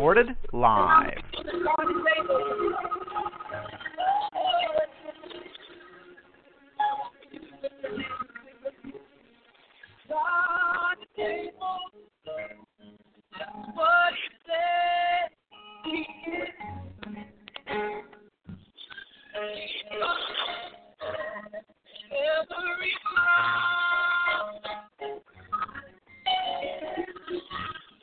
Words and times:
Recorded 0.00 0.34
live. 0.54 1.12
Every 22.10 22.92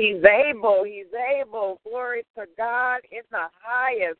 He's 0.00 0.24
able. 0.24 0.82
He's 0.82 1.12
able. 1.38 1.78
Glory 1.86 2.22
to 2.34 2.46
God 2.56 3.00
in 3.12 3.20
the 3.30 3.48
highest. 3.62 4.18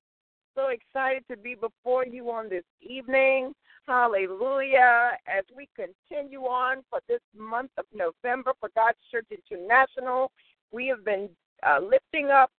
So 0.54 0.66
excited 0.68 1.24
to 1.30 1.38
be 1.38 1.54
before 1.54 2.04
you 2.04 2.30
on 2.30 2.50
this 2.50 2.64
evening. 2.82 3.54
Hallelujah. 3.88 5.12
As 5.26 5.44
we 5.56 5.70
continue 5.74 6.40
on 6.40 6.82
for 6.90 7.00
this 7.08 7.22
month 7.34 7.70
of 7.78 7.86
November 7.94 8.52
for 8.60 8.68
God's 8.76 8.98
Church 9.10 9.24
International, 9.30 10.30
we 10.70 10.86
have 10.88 11.02
been 11.02 11.30
uh, 11.66 11.80
lifting 11.80 12.28
up 12.28 12.50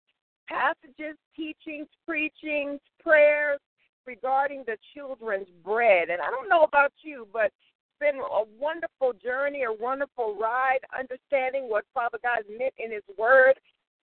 passages, 0.48 1.16
teachings, 1.36 1.88
preachings, 2.08 2.80
prayers 3.00 3.60
regarding 4.08 4.64
the 4.66 4.78
children's 4.96 5.48
bread. 5.64 6.10
And 6.10 6.24
I 6.24 6.32
don't 6.32 6.50
know 6.50 6.64
about 6.64 6.92
you, 7.04 7.28
but 7.32 7.52
been 8.02 8.18
a 8.18 8.44
wonderful 8.60 9.14
journey, 9.24 9.64
a 9.64 9.72
wonderful 9.72 10.36
ride, 10.36 10.80
understanding 10.98 11.70
what 11.70 11.86
Father 11.94 12.18
God 12.24 12.40
meant 12.50 12.74
in 12.80 12.92
His 12.92 13.04
Word 13.18 13.54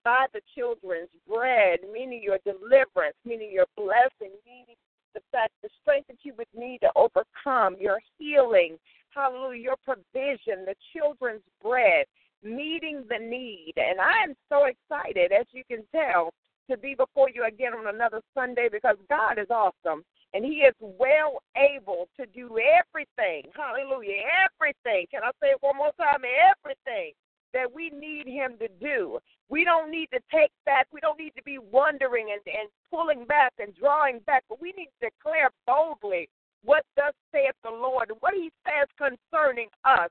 by 0.05 0.27
the 0.33 0.41
children's 0.55 1.11
bread, 1.29 1.81
meaning 1.93 2.23
your 2.23 2.39
deliverance, 2.47 3.17
meaning 3.27 3.51
your 3.53 3.67
blessing, 3.77 4.33
meaning 4.47 4.79
the 5.15 5.21
fact, 5.33 5.53
the 5.63 5.69
strength 5.83 6.07
that 6.07 6.19
you 6.23 6.33
would 6.39 6.47
need 6.57 6.79
to 6.79 6.91
overcome, 6.95 7.77
your 7.81 7.99
healing, 8.19 8.79
hallelujah, 9.11 9.61
your 9.61 9.77
provision, 9.85 10.65
the 10.65 10.77
children's 10.95 11.43
bread, 11.61 12.07
meeting 12.45 13.03
the 13.11 13.19
need. 13.19 13.73
And 13.77 14.01
I 14.01 14.23
am 14.23 14.35
so 14.49 14.67
excited, 14.67 15.33
as 15.33 15.47
you 15.51 15.65
can 15.69 15.83
tell, 15.93 16.31
to 16.71 16.77
be 16.77 16.95
before 16.95 17.29
you 17.35 17.45
again 17.45 17.73
on 17.75 17.93
another 17.93 18.21
Sunday 18.33 18.69
because 18.71 18.97
God 19.09 19.39
is 19.39 19.49
awesome 19.51 20.05
and 20.35 20.45
he 20.45 20.61
is 20.61 20.75
well 20.81 21.43
able 21.57 22.09
to 22.19 22.27
do 22.27 22.59
everything. 22.59 23.51
Hallelujah. 23.55 24.23
Everything. 24.45 25.07
Can 25.11 25.23
I 25.23 25.31
say 25.41 25.51
it 25.51 25.59
one 25.61 25.77
more 25.77 25.93
time? 25.99 26.21
Everything 26.25 27.13
that 27.55 27.73
we 27.73 27.91
need 27.91 28.27
him 28.27 28.53
to 28.61 28.69
do. 28.81 29.19
We 29.49 29.65
don't 29.65 29.91
need 29.91 30.09
to 30.13 30.21
take 30.31 30.53
back. 30.67 30.87
We 30.93 31.01
don't 31.01 31.19
need 31.19 31.33
to 31.37 31.43
be 31.43 31.59
wondering 31.59 32.29
and, 32.33 32.43
and 32.45 32.69
pulling 32.91 33.25
back 33.25 33.55
and 33.59 33.75
drawing 33.75 34.21
back, 34.27 34.45
but 34.49 34.61
we 34.61 34.73
need 34.77 34.91
to 35.01 35.09
declare 35.09 35.51
boldly 35.67 36.29
what 36.65 36.85
thus 36.97 37.15
saith 37.33 37.57
the 37.65 37.71
Lord 37.71 38.11
and 38.11 38.19
what 38.21 38.35
he 38.35 38.51
says 38.67 38.89
concerning 38.99 39.69
us. 39.85 40.11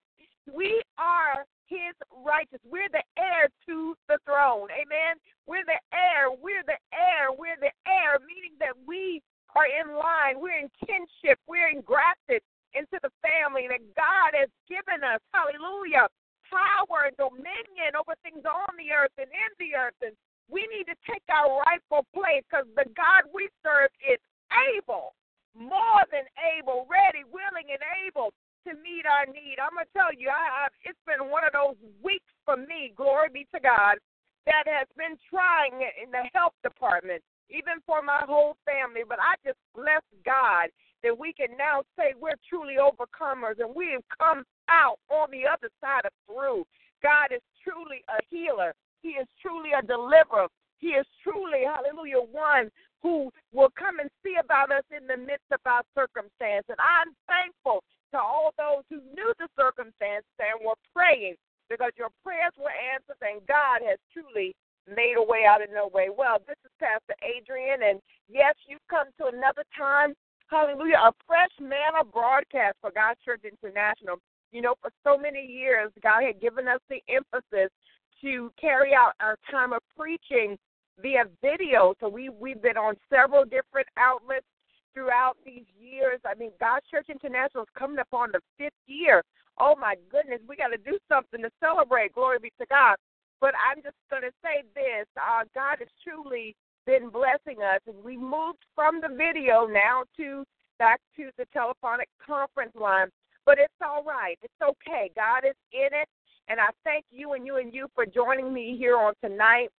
We 0.51 0.81
are 0.97 1.45
his 1.67 1.93
righteous. 2.25 2.63
We're 2.65 2.89
the 2.89 3.03
heir 3.19 3.49
to 3.67 3.93
the 4.07 4.17
throne. 4.25 4.69
Amen. 4.71 5.19
We're 5.45 5.67
the 5.67 5.79
heir. 5.93 6.31
We're 6.31 6.63
the 6.65 6.79
heir. 6.95 7.29
We're 7.37 7.59
the 7.59 7.75
heir, 7.85 8.17
meaning 8.25 8.55
that 8.59 8.73
we 8.87 9.21
are 9.55 9.69
in 9.69 9.95
line. 9.95 10.39
We're 10.39 10.59
in 10.59 10.71
kinship. 10.83 11.39
We're 11.47 11.71
engrafted 11.71 12.43
into 12.75 12.99
the 13.01 13.13
family 13.23 13.65
that 13.71 13.81
God 13.95 14.37
has 14.37 14.51
given 14.67 15.01
us. 15.01 15.23
Hallelujah. 15.33 16.09
Power 16.47 17.11
and 17.11 17.15
dominion 17.17 17.97
over 17.97 18.15
things 18.23 18.45
on 18.47 18.71
the 18.77 18.93
earth 18.93 19.15
and 19.17 19.27
in 19.27 19.51
the 19.59 19.75
earth. 19.75 19.97
And 20.03 20.13
we 20.47 20.63
need 20.71 20.87
to 20.87 20.97
take 21.03 21.25
our 21.27 21.63
rightful 21.67 22.07
place 22.13 22.45
because 22.47 22.69
the 22.77 22.87
God 22.95 23.27
we 23.33 23.49
serve 23.65 23.91
is 23.99 24.21
able, 24.77 25.17
more 25.57 26.05
than 26.13 26.23
able, 26.55 26.87
ready, 26.87 27.27
willing, 27.27 27.67
and 27.73 27.83
able 28.07 28.31
to 28.63 28.75
meet 28.79 29.03
our 29.03 29.27
need. 29.27 29.59
I'm 29.59 29.75
going 29.75 29.87
to 29.87 29.95
tell 29.95 30.13
you, 30.15 30.31
I, 30.31 30.67
I, 30.67 30.71
it's 30.87 30.99
been 31.03 31.27
one 31.27 31.43
of 31.43 31.51
those 31.51 31.79
weeks 31.99 32.31
for 32.47 32.55
me, 32.55 32.95
glory 32.95 33.27
be 33.31 33.43
to 33.51 33.59
God, 33.59 33.99
that 34.47 34.63
has 34.67 34.87
been 34.95 35.19
trying 35.27 35.83
in 35.99 36.11
the 36.11 36.23
health 36.31 36.55
department 36.63 37.19
even 37.49 37.79
for 37.85 38.01
my 38.01 38.23
whole 38.27 38.57
family. 38.65 39.01
But 39.07 39.19
I 39.19 39.35
just 39.45 39.59
bless 39.75 40.03
God 40.25 40.69
that 41.03 41.17
we 41.17 41.33
can 41.33 41.55
now 41.57 41.83
say 41.97 42.13
we're 42.19 42.39
truly 42.47 42.75
overcomers 42.75 43.59
and 43.59 43.73
we 43.75 43.91
have 43.93 44.03
come 44.17 44.43
out 44.69 44.97
on 45.09 45.29
the 45.31 45.45
other 45.45 45.69
side 45.81 46.05
of 46.05 46.11
through. 46.25 46.65
God 47.03 47.31
is 47.31 47.41
truly 47.63 48.03
a 48.09 48.19
healer. 48.29 48.73
He 49.01 49.09
is 49.19 49.27
truly 49.41 49.71
a 49.77 49.85
deliverer. 49.85 50.47
He 50.79 50.97
is 50.97 51.05
truly, 51.23 51.65
hallelujah, 51.65 52.21
one 52.31 52.69
who 53.01 53.31
will 53.53 53.71
come 53.77 53.99
and 53.99 54.09
see 54.23 54.35
about 54.41 54.71
us 54.71 54.83
in 54.89 55.05
the 55.07 55.17
midst 55.17 55.49
of 55.51 55.61
our 55.65 55.83
circumstance. 55.93 56.65
And 56.69 56.77
I'm 56.81 57.13
thankful 57.29 57.83
to 58.11 58.17
all 58.17 58.53
those 58.57 58.83
who 58.89 59.01
knew 59.13 59.33
the 59.37 59.47
circumstance 59.57 60.25
and 60.39 60.65
were 60.65 60.79
praying 60.95 61.35
because 61.69 61.91
your 61.97 62.09
prayers 62.23 62.53
were 62.57 62.73
answered 62.73 63.21
and 63.21 63.45
God 63.45 63.83
has 63.85 63.99
truly 64.13 64.55
made 64.87 65.15
a 65.17 65.23
way 65.23 65.45
out 65.47 65.61
of 65.61 65.69
no 65.73 65.89
way. 65.93 66.09
Well, 66.09 66.39
this 66.47 66.57
is 66.63 66.71
Pastor 66.79 67.15
Adrian, 67.23 67.83
and 67.83 67.99
yes, 68.29 68.55
you've 68.67 68.85
come 68.89 69.07
to 69.19 69.27
another 69.27 69.63
time 69.77 70.13
hallelujah, 70.49 70.97
a 70.97 71.11
fresh 71.25 71.51
manna 71.59 72.03
broadcast 72.11 72.77
for 72.81 72.91
God's 72.91 73.19
Church 73.23 73.43
International. 73.43 74.17
You 74.51 74.61
know, 74.61 74.75
for 74.81 74.91
so 75.03 75.17
many 75.17 75.45
years, 75.45 75.91
God 76.01 76.23
had 76.23 76.41
given 76.41 76.67
us 76.67 76.79
the 76.89 77.01
emphasis 77.09 77.69
to 78.21 78.51
carry 78.59 78.93
out 78.93 79.13
our 79.19 79.37
time 79.51 79.73
of 79.73 79.81
preaching 79.95 80.57
via 81.01 81.25
video. 81.41 81.93
So 81.99 82.09
we 82.09 82.29
we've 82.29 82.61
been 82.61 82.77
on 82.77 82.95
several 83.09 83.43
different 83.43 83.87
outlets 83.97 84.47
throughout 84.93 85.37
these 85.45 85.65
years. 85.79 86.19
I 86.25 86.33
mean, 86.33 86.51
God's 86.59 86.85
Church 86.89 87.07
International 87.09 87.63
is 87.63 87.69
coming 87.77 87.99
up 87.99 88.07
on 88.13 88.29
the 88.31 88.39
fifth 88.57 88.81
year. 88.87 89.21
Oh 89.59 89.75
my 89.79 89.95
goodness, 90.09 90.39
we 90.47 90.55
got 90.55 90.69
to 90.69 90.77
do 90.77 90.97
something 91.09 91.41
to 91.41 91.49
celebrate. 91.59 92.13
Glory 92.13 92.39
be 92.41 92.51
to 92.59 92.65
God. 92.67 92.95
But 93.39 93.53
I'm 93.57 93.81
just 93.83 93.97
going 94.09 94.23
to 94.23 94.33
say 94.41 94.63
this: 94.73 95.07
uh, 95.17 95.43
God 95.53 95.77
has 95.79 95.89
truly 96.03 96.55
been 96.85 97.09
blessing 97.09 97.61
us, 97.61 97.81
and 97.85 98.03
we 98.03 98.17
moved 98.17 98.63
from 98.73 99.01
the 99.01 99.09
video 99.09 99.67
now 99.67 100.03
to 100.17 100.43
back 100.79 101.01
to 101.17 101.29
the 101.37 101.45
telephonic 101.53 102.09
conference 102.25 102.73
line. 102.79 103.07
But 103.45 103.59
it's 103.59 103.73
all 103.81 104.03
right. 104.03 104.37
It's 104.41 104.61
okay. 104.61 105.11
God 105.15 105.47
is 105.47 105.55
in 105.71 105.89
it. 105.93 106.07
And 106.49 106.59
I 106.59 106.67
thank 106.83 107.05
you 107.11 107.33
and 107.33 107.45
you 107.45 107.57
and 107.57 107.73
you 107.73 107.87
for 107.93 108.05
joining 108.05 108.53
me 108.53 108.75
here 108.77 108.97
on 108.97 109.13
tonight. 109.21 109.69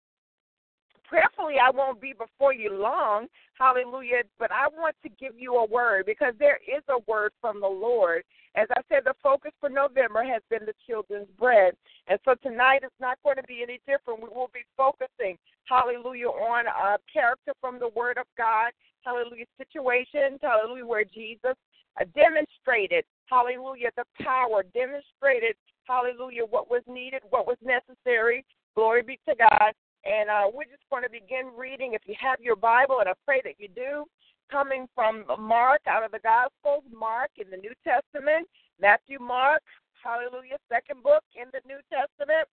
Prayerfully, 1.05 1.55
I 1.63 1.71
won't 1.71 2.01
be 2.01 2.13
before 2.13 2.53
you 2.53 2.75
long. 2.75 3.27
Hallelujah. 3.59 4.23
But 4.39 4.53
I 4.53 4.69
want 4.69 4.95
to 5.03 5.09
give 5.09 5.33
you 5.39 5.55
a 5.57 5.67
word 5.67 6.05
because 6.05 6.35
there 6.39 6.59
is 6.69 6.83
a 6.89 6.99
word 7.11 7.33
from 7.41 7.61
the 7.61 7.69
Lord. 7.69 8.23
As 8.57 8.67
I 8.77 8.81
said, 8.89 9.03
the 9.05 9.15
focus 9.23 9.53
for 9.61 9.69
November 9.69 10.25
has 10.25 10.43
been 10.51 10.67
the 10.67 10.75
children's 10.87 11.29
bread. 11.39 11.75
And 12.09 12.19
so 12.25 12.35
tonight 12.43 12.81
it's 12.83 13.01
not 13.01 13.19
going 13.23 13.37
to 13.37 13.43
be 13.45 13.63
any 13.63 13.81
different. 13.87 14.23
We 14.23 14.29
will 14.29 14.51
be 14.53 14.65
focusing, 14.77 15.37
hallelujah, 15.65 16.29
on 16.29 16.67
a 16.67 16.99
character 17.13 17.53
from 17.61 17.79
the 17.79 17.89
Word 17.95 18.19
of 18.19 18.27
God. 18.37 18.73
Hallelujah, 19.05 19.47
situations, 19.57 20.41
hallelujah, 20.43 20.85
where 20.85 21.05
Jesus 21.05 21.55
uh, 22.01 22.05
demonstrated, 22.15 23.05
hallelujah, 23.27 23.91
the 23.97 24.05
power, 24.23 24.63
demonstrated, 24.75 25.55
hallelujah, 25.85 26.45
what 26.45 26.71
was 26.71 26.83
needed, 26.87 27.23
what 27.31 27.47
was 27.47 27.57
necessary. 27.63 28.45
Glory 28.75 29.03
be 29.03 29.19
to 29.29 29.35
God. 29.37 29.73
And 30.05 30.31
uh, 30.31 30.51
we're 30.53 30.65
just 30.65 30.85
going 30.91 31.03
to 31.03 31.11
begin 31.11 31.51
reading. 31.57 31.95
If 31.95 32.03
you 32.07 32.15
have 32.21 32.41
your 32.41 32.57
Bible, 32.57 33.01
and 33.01 33.09
I 33.09 33.13
pray 33.25 33.41
that 33.45 33.55
you 33.59 33.69
do, 33.69 34.05
coming 34.51 34.87
from 34.95 35.25
Mark 35.39 35.81
out 35.87 36.05
of 36.05 36.13
the 36.13 36.21
Gospels, 36.21 36.85
Mark 36.93 37.31
in 37.39 37.51
the 37.51 37.57
New 37.57 37.73
Testament, 37.85 38.49
Matthew, 38.81 39.19
Mark, 39.21 39.63
hallelujah, 40.03 40.59
second 40.69 41.03
book 41.03 41.25
in 41.35 41.49
the 41.53 41.61
New 41.67 41.81
Testament, 41.91 42.49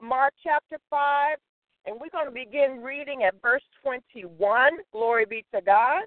Mark 0.00 0.32
chapter 0.42 0.78
5. 0.90 1.36
And 1.84 1.98
we're 2.00 2.14
going 2.14 2.26
to 2.26 2.30
begin 2.30 2.80
reading 2.80 3.24
at 3.24 3.34
verse 3.42 3.64
21. 3.82 4.30
Glory 4.92 5.26
be 5.26 5.44
to 5.52 5.60
God 5.60 6.04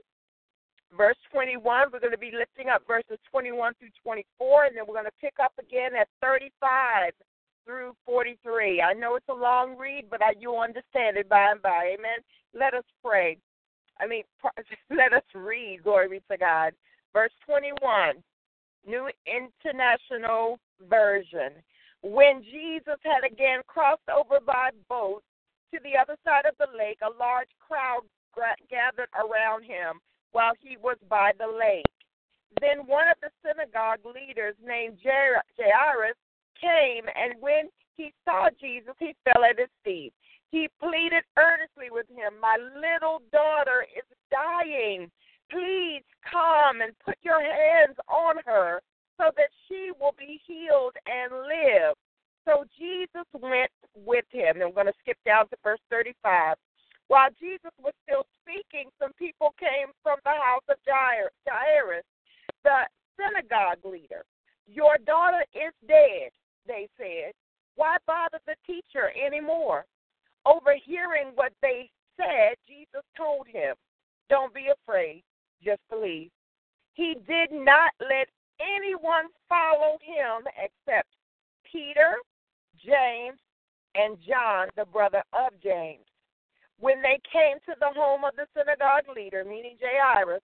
verse 0.96 1.18
21. 1.32 1.88
We're 1.92 2.00
going 2.00 2.12
to 2.12 2.18
be 2.18 2.32
lifting 2.32 2.70
up 2.70 2.84
verses 2.88 3.20
21 3.32 3.74
through 3.80 3.90
24, 4.04 4.66
and 4.66 4.78
then 4.78 4.84
we're 4.88 4.96
going 4.96 5.06
to 5.06 5.22
pick 5.22 5.36
up 5.44 5.54
again 5.60 5.92
at 6.00 6.08
35 6.22 7.12
through 7.66 7.94
43. 8.06 8.82
I 8.82 8.94
know 8.94 9.16
it's 9.16 9.30
a 9.30 9.34
long 9.34 9.78
read, 9.78 10.06
but 10.10 10.22
I, 10.22 10.34
you'll 10.40 10.60
understand 10.60 11.18
it 11.18 11.28
by 11.28 11.52
and 11.52 11.62
by. 11.62 11.96
Amen. 11.98 12.20
Let 12.54 12.74
us 12.74 12.86
pray. 13.04 13.38
I 14.00 14.08
mean, 14.08 14.24
let 14.90 15.14
us 15.14 15.24
read. 15.34 15.84
Glory 15.84 16.10
be 16.10 16.22
to 16.32 16.38
God. 16.38 16.74
Verse 17.14 17.32
21, 17.46 18.16
New 18.86 19.10
International 19.26 20.60
Version. 20.90 21.52
When 22.02 22.44
Jesus 22.44 23.00
had 23.04 23.24
again 23.26 23.62
crossed 23.68 24.08
over 24.14 24.40
by 24.46 24.70
boat 24.90 25.24
to 25.74 25.80
the 25.84 25.98
other 26.00 26.18
side 26.24 26.46
of 26.46 26.56
the 26.60 26.68
lake, 26.78 27.00
a 27.02 27.18
large 27.18 27.50
crowd 27.60 28.04
gathered 28.70 29.10
around 29.16 29.64
him 29.64 30.00
while 30.34 30.54
he 30.60 30.78
was 30.78 30.98
by 31.10 31.32
the 31.40 31.48
lake. 31.48 31.86
Then 32.62 32.86
one 32.86 33.08
of 33.08 33.18
the 33.22 33.32
synagogue 33.44 34.04
leaders 34.06 34.56
named 34.64 34.98
Jairus 35.04 36.20
came, 36.60 37.06
and 37.16 37.42
when 37.42 37.70
he 37.96 38.14
saw 38.24 38.50
Jesus, 38.60 38.94
he 39.00 39.16
fell 39.24 39.44
at 39.44 39.60
his 39.60 39.72
feet. 39.84 40.14
He 40.56 40.70
pleaded 40.80 41.28
earnestly 41.36 41.92
with 41.92 42.08
him, 42.08 42.40
My 42.40 42.56
little 42.56 43.20
daughter 43.36 43.84
is 43.92 44.08
dying. 44.32 45.12
Please 45.52 46.04
come 46.24 46.80
and 46.80 46.96
put 47.04 47.18
your 47.22 47.44
hands 47.44 47.98
on 48.08 48.36
her 48.46 48.80
so 49.18 49.32
that 49.36 49.50
she 49.68 49.92
will 50.00 50.16
be 50.18 50.40
healed 50.48 50.96
and 51.06 51.32
live. 51.44 51.96
So 52.46 52.64
Jesus 52.78 53.28
went 53.34 53.72
with 53.96 54.26
him. 54.32 54.56
And 54.56 54.64
I'm 54.64 54.74
going 54.74 54.88
to 54.88 55.02
skip 55.02 55.18
down 55.26 55.48
to 55.50 55.58
verse 55.64 55.80
35. 55.90 56.56
While 57.08 57.30
Jesus 57.40 57.72
was 57.82 57.94
still 58.04 58.26
speaking, 58.42 58.90
some 59.00 59.14
people 59.18 59.54
came 59.60 59.94
from 60.02 60.18
the 60.24 60.34
house 60.34 60.66
of 60.70 60.78
Jairus, 60.88 62.06
the 62.64 62.88
synagogue 63.18 63.84
leader. 63.84 64.26
Your 64.68 64.98
daughter 65.06 65.46
is 65.54 65.74
dead, 65.88 66.32
they 66.66 66.88
said. 66.98 67.34
Why 67.76 67.98
bother 68.08 68.40
the 68.48 68.56
teacher 68.66 69.12
anymore? 69.14 69.86
Overhearing 70.46 71.34
what 71.36 71.54
they 71.62 71.90
said, 72.18 72.56
Jesus 72.68 73.04
told 73.18 73.48
him, 73.48 73.76
Don't 74.30 74.54
be 74.54 74.68
afraid, 74.74 75.24
just 75.64 75.82
believe. 75.90 76.32
He 76.94 77.16
did 77.28 77.52
not 77.52 77.92
let 78.00 78.28
anyone 78.60 79.26
follow 79.50 79.98
him 80.02 80.48
except 80.58 81.10
Peter, 81.70 82.16
James, 82.84 83.40
and 83.96 84.18
John, 84.28 84.68
the 84.76 84.86
brother 84.86 85.24
of 85.34 85.52
James. 85.62 86.06
When 86.80 87.02
they 87.02 87.20
came 87.32 87.58
to 87.66 87.76
the 87.80 87.94
home 87.96 88.24
of 88.24 88.36
the 88.36 88.48
synagogue 88.56 89.08
leader, 89.16 89.44
meaning 89.46 89.78
Jairus, 89.80 90.44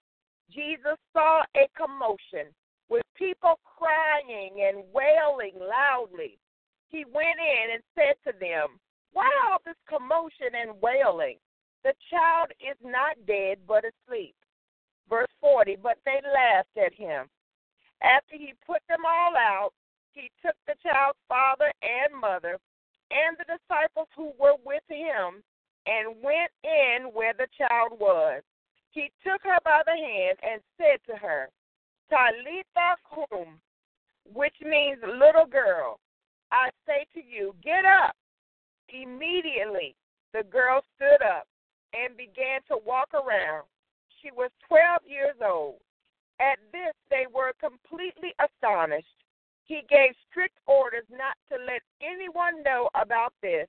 Jesus 0.49 0.97
saw 1.13 1.43
a 1.55 1.67
commotion 1.75 2.51
with 2.89 3.03
people 3.15 3.59
crying 3.63 4.63
and 4.67 4.83
wailing 4.93 5.59
loudly. 5.59 6.37
He 6.89 7.05
went 7.05 7.39
in 7.39 7.75
and 7.75 7.83
said 7.95 8.15
to 8.25 8.37
them, 8.39 8.79
Why 9.13 9.29
all 9.47 9.59
this 9.65 9.79
commotion 9.87 10.55
and 10.55 10.79
wailing? 10.81 11.37
The 11.83 11.93
child 12.09 12.51
is 12.59 12.77
not 12.83 13.15
dead, 13.25 13.59
but 13.67 13.83
asleep. 13.83 14.35
Verse 15.09 15.31
40 15.41 15.77
But 15.81 15.99
they 16.05 16.19
laughed 16.23 16.77
at 16.77 16.93
him. 16.93 17.27
After 18.01 18.35
he 18.35 18.53
put 18.65 18.81
them 18.89 19.05
all 19.05 19.35
out, 19.37 19.71
he 20.13 20.29
took 20.41 20.55
the 20.67 20.75
child's 20.83 21.19
father 21.27 21.71
and 21.81 22.19
mother 22.19 22.57
and 23.11 23.37
the 23.37 23.45
disciples 23.45 24.07
who 24.15 24.33
were 24.39 24.57
with 24.65 24.83
him 24.87 25.43
and 25.85 26.15
went 26.21 26.51
in 26.63 27.11
where 27.13 27.33
the 27.33 27.47
child 27.57 27.99
was. 27.99 28.41
He 28.91 29.11
took 29.23 29.41
her 29.43 29.57
by 29.63 29.81
the 29.85 29.95
hand 29.95 30.37
and 30.43 30.61
said 30.77 30.99
to 31.07 31.17
her, 31.17 31.49
Talitha 32.09 32.97
kum, 33.07 33.59
which 34.33 34.55
means 34.61 34.99
little 35.01 35.45
girl, 35.45 35.99
I 36.51 36.69
say 36.85 37.05
to 37.21 37.27
you, 37.27 37.55
get 37.63 37.85
up. 37.85 38.15
Immediately 38.89 39.95
the 40.33 40.43
girl 40.43 40.81
stood 40.95 41.21
up 41.21 41.47
and 41.93 42.17
began 42.17 42.61
to 42.67 42.77
walk 42.85 43.13
around. 43.13 43.63
She 44.21 44.31
was 44.31 44.49
12 44.67 45.01
years 45.05 45.35
old. 45.43 45.79
At 46.39 46.57
this, 46.71 46.93
they 47.09 47.25
were 47.33 47.53
completely 47.59 48.33
astonished. 48.41 49.07
He 49.65 49.81
gave 49.89 50.11
strict 50.29 50.57
orders 50.67 51.05
not 51.09 51.37
to 51.49 51.63
let 51.63 51.81
anyone 52.01 52.63
know 52.63 52.89
about 52.95 53.33
this 53.41 53.67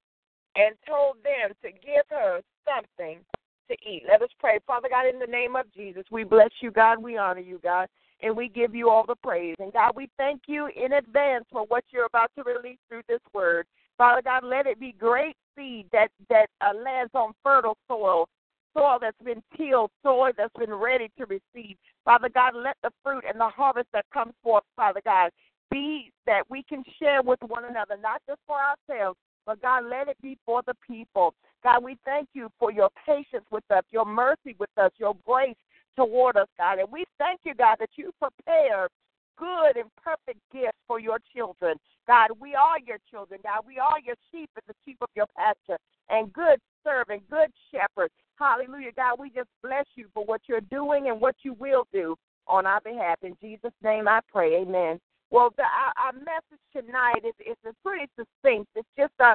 and 0.57 0.75
told 0.87 1.17
them 1.23 1.55
to 1.63 1.71
give 1.71 2.07
her 2.11 2.41
something 2.65 3.21
to 3.69 3.75
eat. 3.89 4.03
Let 4.09 4.23
us 4.23 4.31
pray. 4.39 4.59
Father 4.67 4.89
God, 4.91 5.07
in 5.07 5.19
the 5.19 5.27
name 5.27 5.57
of 5.57 5.73
Jesus, 5.75 6.05
we 6.11 6.25
bless 6.25 6.51
you, 6.61 6.71
God. 6.71 7.03
We 7.03 7.17
honor 7.17 7.41
you, 7.41 7.61
God. 7.63 7.89
And 8.23 8.37
we 8.37 8.49
give 8.49 8.75
you 8.75 8.89
all 8.89 9.05
the 9.07 9.17
praise. 9.17 9.57
And 9.59 9.73
God, 9.73 9.93
we 9.97 10.09
thank 10.17 10.43
you 10.47 10.69
in 10.77 10.93
advance 10.93 11.45
for 11.51 11.65
what 11.67 11.85
you're 11.91 12.07
about 12.07 12.31
to 12.37 12.45
release 12.45 12.79
through 12.89 13.03
this 13.09 13.21
word. 13.35 13.67
Father 13.99 14.23
God, 14.23 14.45
let 14.45 14.67
it 14.67 14.79
be 14.79 14.93
great 14.93 15.37
seed 15.57 15.87
that, 15.93 16.09
that 16.31 16.47
uh, 16.61 16.73
lands 16.75 17.11
on 17.15 17.33
fertile 17.43 17.77
soil, 17.89 18.29
soil 18.75 18.99
that's 19.01 19.21
been 19.25 19.43
tilled, 19.57 19.91
soil 20.03 20.31
that's 20.37 20.55
been 20.59 20.73
ready 20.73 21.11
to 21.19 21.27
receive. 21.27 21.77
Father 22.05 22.29
God, 22.29 22.55
let 22.55 22.77
the 22.83 22.91
fruit 23.03 23.25
and 23.29 23.39
the 23.39 23.49
harvest 23.49 23.89
that 23.93 24.07
comes 24.13 24.33
forth, 24.43 24.65
Father 24.77 25.01
God, 25.05 25.31
be 25.71 26.11
that 26.27 26.43
we 26.49 26.63
can 26.63 26.83
share 26.99 27.23
with 27.23 27.39
one 27.47 27.65
another, 27.65 27.97
not 28.01 28.23
just 28.29 28.41
for 28.47 28.57
ourselves, 28.57 29.19
but 29.47 29.61
God, 29.61 29.85
let 29.85 30.09
it 30.09 30.17
be 30.23 30.39
for 30.47 30.63
the 30.67 30.75
people. 30.87 31.35
God, 31.65 31.83
we 31.83 31.97
thank 32.05 32.29
you 32.33 32.51
for 32.59 32.71
your 32.71 32.91
patience 33.07 33.45
with 33.51 33.65
us, 33.71 33.85
your 33.91 34.05
mercy 34.05 34.55
with 34.59 34.71
us, 34.77 34.93
your 34.99 35.17
grace 35.27 35.57
toward 35.97 36.37
us, 36.37 36.49
God. 36.59 36.79
And 36.79 36.91
we 36.91 37.05
thank 37.19 37.41
you, 37.45 37.55
God, 37.55 37.77
that 37.81 37.91
you 37.97 38.11
prepared 38.21 38.91
good 39.39 39.77
and 39.77 39.91
perfect 39.97 40.41
gifts 40.53 40.79
for 40.87 41.01
your 41.01 41.19
children. 41.35 41.77
God, 42.07 42.31
we 42.41 42.55
are 42.55 42.79
your 42.85 42.99
children, 43.11 43.41
God. 43.43 43.63
We 43.67 43.79
are 43.79 43.99
your 44.05 44.17
sheep 44.31 44.51
and 44.57 44.63
the 44.67 44.75
sheep 44.85 44.99
of 45.01 45.09
your 45.15 45.27
pasture 45.37 45.79
and 46.11 46.33
good 46.33 46.59
servant, 46.85 47.23
good 47.31 47.51
shepherd. 47.71 48.11
Hallelujah, 48.37 48.93
God. 48.97 49.19
We 49.19 49.31
just 49.31 49.49
bless 49.63 49.87
you 49.95 50.07
for 50.15 50.25
what 50.25 50.43
you're 50.47 50.61
doing 50.63 51.09
and 51.09 51.21
what 51.21 51.37
you 51.43 51.55
will 51.55 51.87
do 51.93 52.17
on 52.47 52.67
our 52.67 52.81
behalf. 52.81 53.19
In 53.23 53.37
Jesus' 53.41 53.73
name 53.83 54.09
I 54.09 54.21
pray. 54.31 54.63
Amen. 54.63 54.99
Well, 55.31 55.51
the, 55.57 55.63
our, 55.63 55.93
our 55.97 56.13
message 56.13 56.63
tonight 56.75 57.25
is, 57.25 57.35
is 57.41 57.57
pretty 57.83 58.07
succinct. 58.17 58.69
It's 58.77 58.89
just 58.99 59.15
uh, 59.19 59.35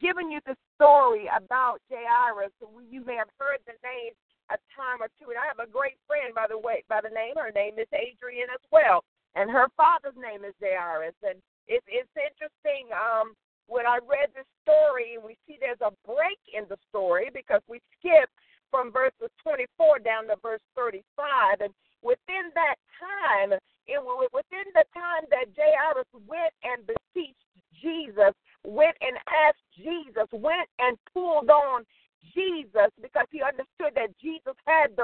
giving 0.00 0.30
you 0.30 0.40
the 0.44 0.56
story 0.74 1.30
about 1.34 1.78
Jairus. 1.90 2.52
You 2.90 3.04
may 3.04 3.16
have 3.16 3.30
heard 3.38 3.58
the 3.66 3.72
name 3.82 4.12
a 4.50 4.58
time 4.72 5.00
or 5.00 5.10
two. 5.20 5.30
And 5.30 5.40
I 5.40 5.46
have 5.48 5.60
a 5.60 5.70
great 5.70 6.00
friend, 6.06 6.34
by 6.34 6.46
the 6.48 6.58
way, 6.58 6.84
by 6.88 7.00
the 7.00 7.12
name. 7.12 7.36
Her 7.36 7.52
name 7.52 7.78
is 7.78 7.90
Adrian 7.92 8.48
as 8.52 8.62
well, 8.72 9.04
and 9.34 9.50
her 9.50 9.68
father's 9.76 10.16
name 10.16 10.44
is 10.44 10.56
Darius. 10.60 11.16
And 11.22 11.40
it's 11.68 11.86
it's 11.88 12.14
interesting. 12.16 12.88
Um, 12.92 13.36
when 13.68 13.84
I 13.84 14.00
read 14.00 14.32
the 14.32 14.48
story, 14.64 15.20
we 15.20 15.36
see 15.44 15.60
there's 15.60 15.84
a 15.84 15.92
break 16.08 16.40
in 16.56 16.64
the 16.72 16.80
story 16.88 17.28
because 17.28 17.60
we 17.68 17.84
skip 18.00 18.32
from 18.72 18.92
verses 18.92 19.28
24 19.44 20.00
down 20.00 20.28
to 20.28 20.36
verse 20.40 20.64
35, 20.76 21.60
and 21.60 21.72
within 22.02 22.52
that 22.56 22.76
time, 22.96 23.52
it, 23.88 24.00
within 24.32 24.68
the 24.76 24.84
time 24.92 25.24
that 25.32 25.52
Jairus 25.56 26.08
went 26.28 26.52
and 26.64 26.84
beseeched 26.84 27.48
Jesus, 27.80 28.34
went 28.64 28.96
and 29.00 29.16
asked 29.46 29.64
Jesus, 29.76 30.28
went 30.32 30.68
and 30.78 30.98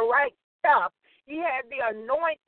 right 0.08 0.34
stuff. 0.60 0.92
He 1.26 1.38
had 1.38 1.64
the 1.72 1.80
anointing 1.80 2.43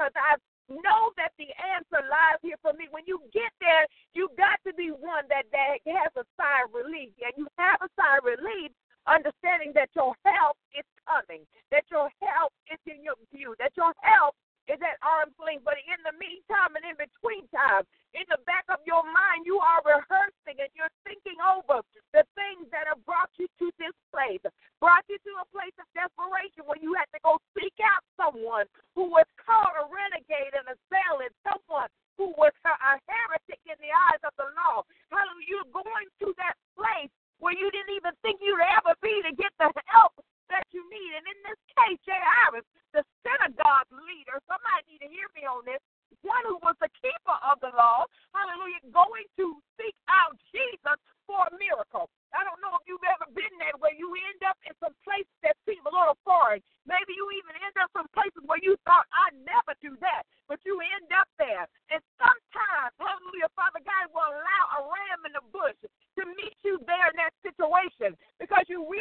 But 0.00 0.14
I've 0.16 0.49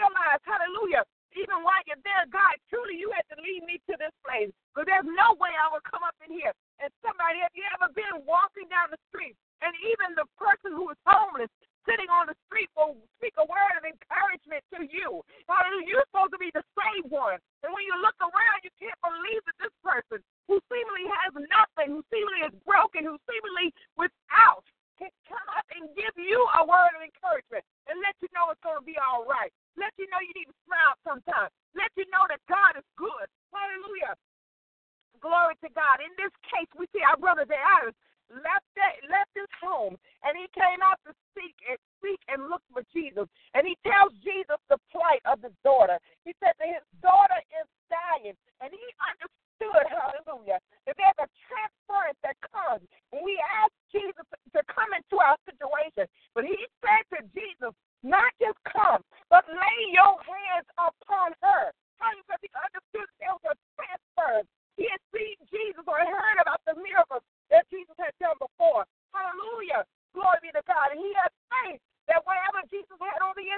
realize, 0.09 0.41
hallelujah, 0.43 1.05
even 1.37 1.61
while 1.61 1.79
you're 1.85 2.01
there, 2.01 2.25
God, 2.33 2.57
truly 2.67 2.97
you 2.97 3.13
had 3.13 3.25
to 3.29 3.37
lead 3.37 3.61
me 3.65 3.77
to 3.85 3.93
this 4.01 4.13
place. 4.25 4.49
Because 4.73 4.89
there's 4.89 5.09
no 5.09 5.37
way 5.37 5.53
I 5.53 5.69
would 5.69 5.85
come 5.85 6.01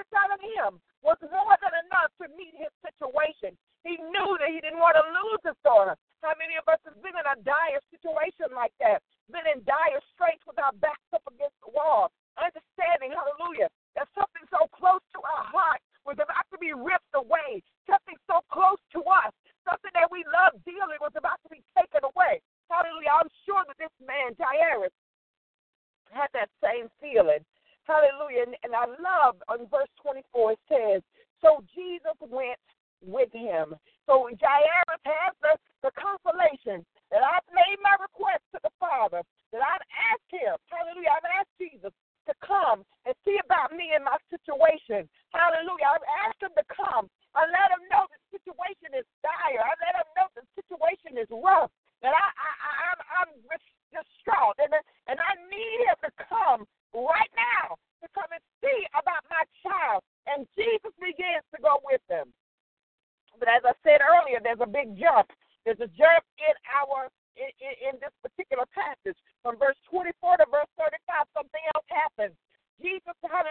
inside 0.02 0.34
of 0.34 0.42
him. 0.42 0.82
Was 1.06 1.18
one 1.22 1.61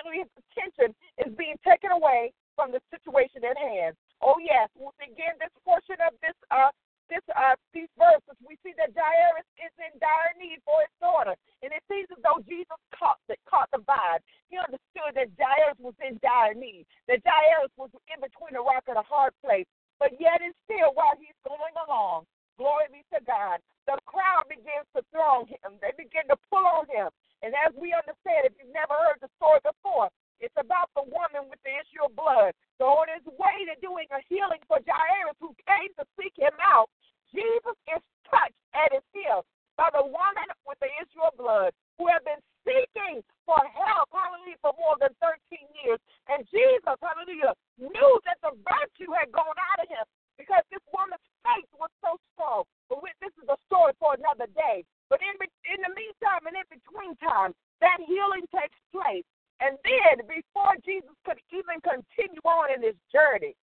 His 0.09 0.29
attention 0.41 0.97
is 1.21 1.33
being 1.37 1.57
taken 1.67 1.93
away 1.93 2.33
from 2.57 2.73
the 2.73 2.81
situation 2.89 3.45
at 3.45 3.57
hand. 3.57 3.97
Oh 4.21 4.37
yes, 4.41 4.69
once 4.77 4.97
again, 5.01 5.37
this 5.41 5.53
portion 5.65 5.97
of 6.05 6.13
this 6.21 6.37
uh 6.53 6.73
this 7.09 7.25
uh 7.33 7.57
these 7.73 7.91
verses, 7.97 8.37
we 8.45 8.55
see 8.63 8.77
that 8.77 8.95
Jairus 8.95 9.49
is 9.59 9.75
in 9.81 9.93
dire 9.99 10.35
need 10.39 10.61
for 10.63 10.79
his 10.85 10.95
daughter, 11.01 11.35
and 11.65 11.73
it 11.73 11.83
seems 11.89 12.07
as 12.13 12.21
though 12.23 12.41
Jesus 12.45 12.81
caught 12.93 13.21
that 13.33 13.41
caught 13.49 13.69
the 13.73 13.83
vibe. 13.83 14.23
He 14.53 14.61
understood 14.61 15.17
that 15.17 15.33
Jairus 15.41 15.81
was 15.81 15.97
in 16.05 16.21
dire 16.23 16.55
need, 16.55 16.85
that 17.09 17.25
Jairus 17.25 17.73
was 17.81 17.91
in 18.13 18.21
between 18.21 18.55
a 18.57 18.63
rock 18.63 18.87
and 18.87 19.01
a 19.01 19.05
hard 19.05 19.33
place. 19.43 19.67
But 19.99 20.17
yet 20.17 20.41
and 20.41 20.57
still, 20.65 20.97
while 20.97 21.13
he's 21.21 21.37
going 21.45 21.77
along, 21.77 22.25
glory 22.57 22.89
be 22.89 23.05
to 23.13 23.21
God, 23.25 23.61
the 23.85 24.01
crowd 24.09 24.49
begins 24.49 24.89
to 24.97 25.05
throng 25.13 25.45
him. 25.49 25.77
They 25.81 25.93
begin 25.97 26.25
to 26.33 26.37
pull 26.49 26.65
on 26.65 26.89
him. 26.89 27.13
And 27.41 27.57
as 27.57 27.73
we 27.77 27.97
understand, 27.97 28.45
if 28.45 28.55
you've 28.61 28.73
never 28.73 28.93
heard 28.93 29.21
the 29.25 29.33
story 29.41 29.61
before, 29.65 30.13
it's 30.41 30.57
about 30.57 30.89
the 30.97 31.05
woman 31.05 31.49
with 31.49 31.61
the 31.65 31.73
issue 31.77 32.05
of 32.05 32.17
blood. 32.17 32.57
So 32.81 32.89
on 33.01 33.13
his 33.13 33.25
way 33.37 33.57
to 33.69 33.77
doing 33.85 34.09
a 34.13 34.21
healing 34.29 34.61
for 34.65 34.81
Jairus, 34.81 35.37
who 35.41 35.53
came 35.69 35.93
to 36.01 36.05
seek 36.17 36.33
him 36.37 36.57
out, 36.61 36.89
Jesus 37.29 37.77
is 37.93 38.03
touched 38.29 38.57
at 38.73 38.93
his 38.93 39.05
heel 39.13 39.45
by 39.77 39.93
the 39.93 40.05
woman 40.05 40.49
with 40.65 40.81
the 40.81 40.93
issue 41.01 41.25
of 41.25 41.37
blood 41.37 41.73
who 42.01 42.09
had 42.09 42.25
been 42.25 42.41
seeking 42.65 43.21
for 43.45 43.61
help, 43.69 44.09
hallelujah, 44.13 44.61
for 44.65 44.73
more 44.77 44.97
than 45.01 45.13
13 45.21 45.61
years. 45.85 46.01
And 46.29 46.45
Jesus, 46.49 46.97
hallelujah, 47.01 47.53
knew 47.77 48.13
that 48.25 48.41
the 48.41 48.57
virtue 48.65 49.13
had 49.13 49.29
gone 49.33 49.57
out 49.57 49.81
of 49.85 49.89
him 49.89 50.05
because 50.41 50.65
this 50.73 50.85
woman's 50.89 51.25
faith 51.45 51.69
was 51.77 51.93
so 52.01 52.17
strong. 52.33 52.65
But 52.89 53.05
this 53.21 53.33
is 53.37 53.49
a 53.49 53.61
story 53.69 53.93
for 54.01 54.17
another 54.17 54.49
day. 54.57 54.89
But 55.11 55.21
in, 55.27 55.35
in 55.75 55.83
the 55.83 55.93
meantime 55.93 56.47
and 56.47 56.55
in 56.55 56.67
between 56.71 57.19
time, 57.19 57.53
that 57.83 57.99
healing 58.07 58.47
takes 58.55 58.79
place. 58.95 59.27
And 59.61 59.77
then, 59.85 60.25
before 60.25 60.73
Jesus 60.87 61.11
could 61.27 61.43
even 61.53 61.83
continue 61.83 62.41
on 62.47 62.73
in 62.73 62.81
his 62.81 62.97
journey 63.13 63.55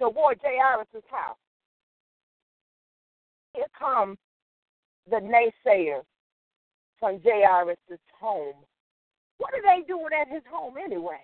toward 0.00 0.40
Jairus' 0.42 1.06
house, 1.06 1.38
here 3.54 3.70
come 3.78 4.18
the 5.08 5.20
naysayers 5.20 6.02
from 6.98 7.20
Jairus' 7.22 7.76
home. 8.18 8.56
What 9.38 9.54
are 9.54 9.62
they 9.62 9.86
doing 9.86 10.10
at 10.18 10.28
his 10.28 10.42
home 10.50 10.74
anyway? 10.82 11.22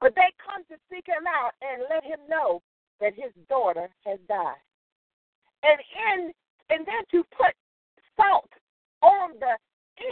But 0.00 0.14
they 0.14 0.32
come 0.42 0.64
to 0.70 0.76
seek 0.90 1.06
him 1.06 1.26
out 1.28 1.52
and 1.62 1.82
let 1.90 2.02
him 2.02 2.18
know 2.28 2.62
that 3.00 3.14
his 3.14 3.32
daughter 3.48 3.88
has 4.04 4.18
died. 4.28 4.62
And 5.62 5.78
in 5.78 6.32
and 6.70 6.86
then 6.86 7.02
to 7.10 7.24
put 7.36 7.54
salt 8.16 8.50
on 9.02 9.38
the 9.38 9.54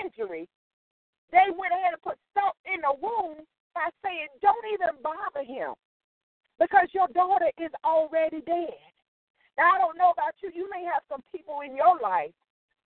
injury, 0.02 0.48
they 1.32 1.50
went 1.54 1.72
ahead 1.72 1.94
and 1.94 2.02
put 2.02 2.18
salt 2.34 2.56
in 2.66 2.80
the 2.82 2.94
wound 3.00 3.46
by 3.74 3.90
saying, 4.04 4.28
Don't 4.40 4.66
even 4.72 5.00
bother 5.02 5.44
him 5.44 5.74
because 6.58 6.88
your 6.92 7.08
daughter 7.12 7.50
is 7.58 7.72
already 7.84 8.40
dead. 8.46 8.80
Now 9.58 9.72
I 9.74 9.78
don't 9.78 9.98
know 9.98 10.12
about 10.12 10.36
you. 10.42 10.50
You 10.54 10.68
may 10.70 10.84
have 10.84 11.02
some 11.08 11.24
people 11.32 11.60
in 11.64 11.76
your 11.76 11.98
life 12.00 12.32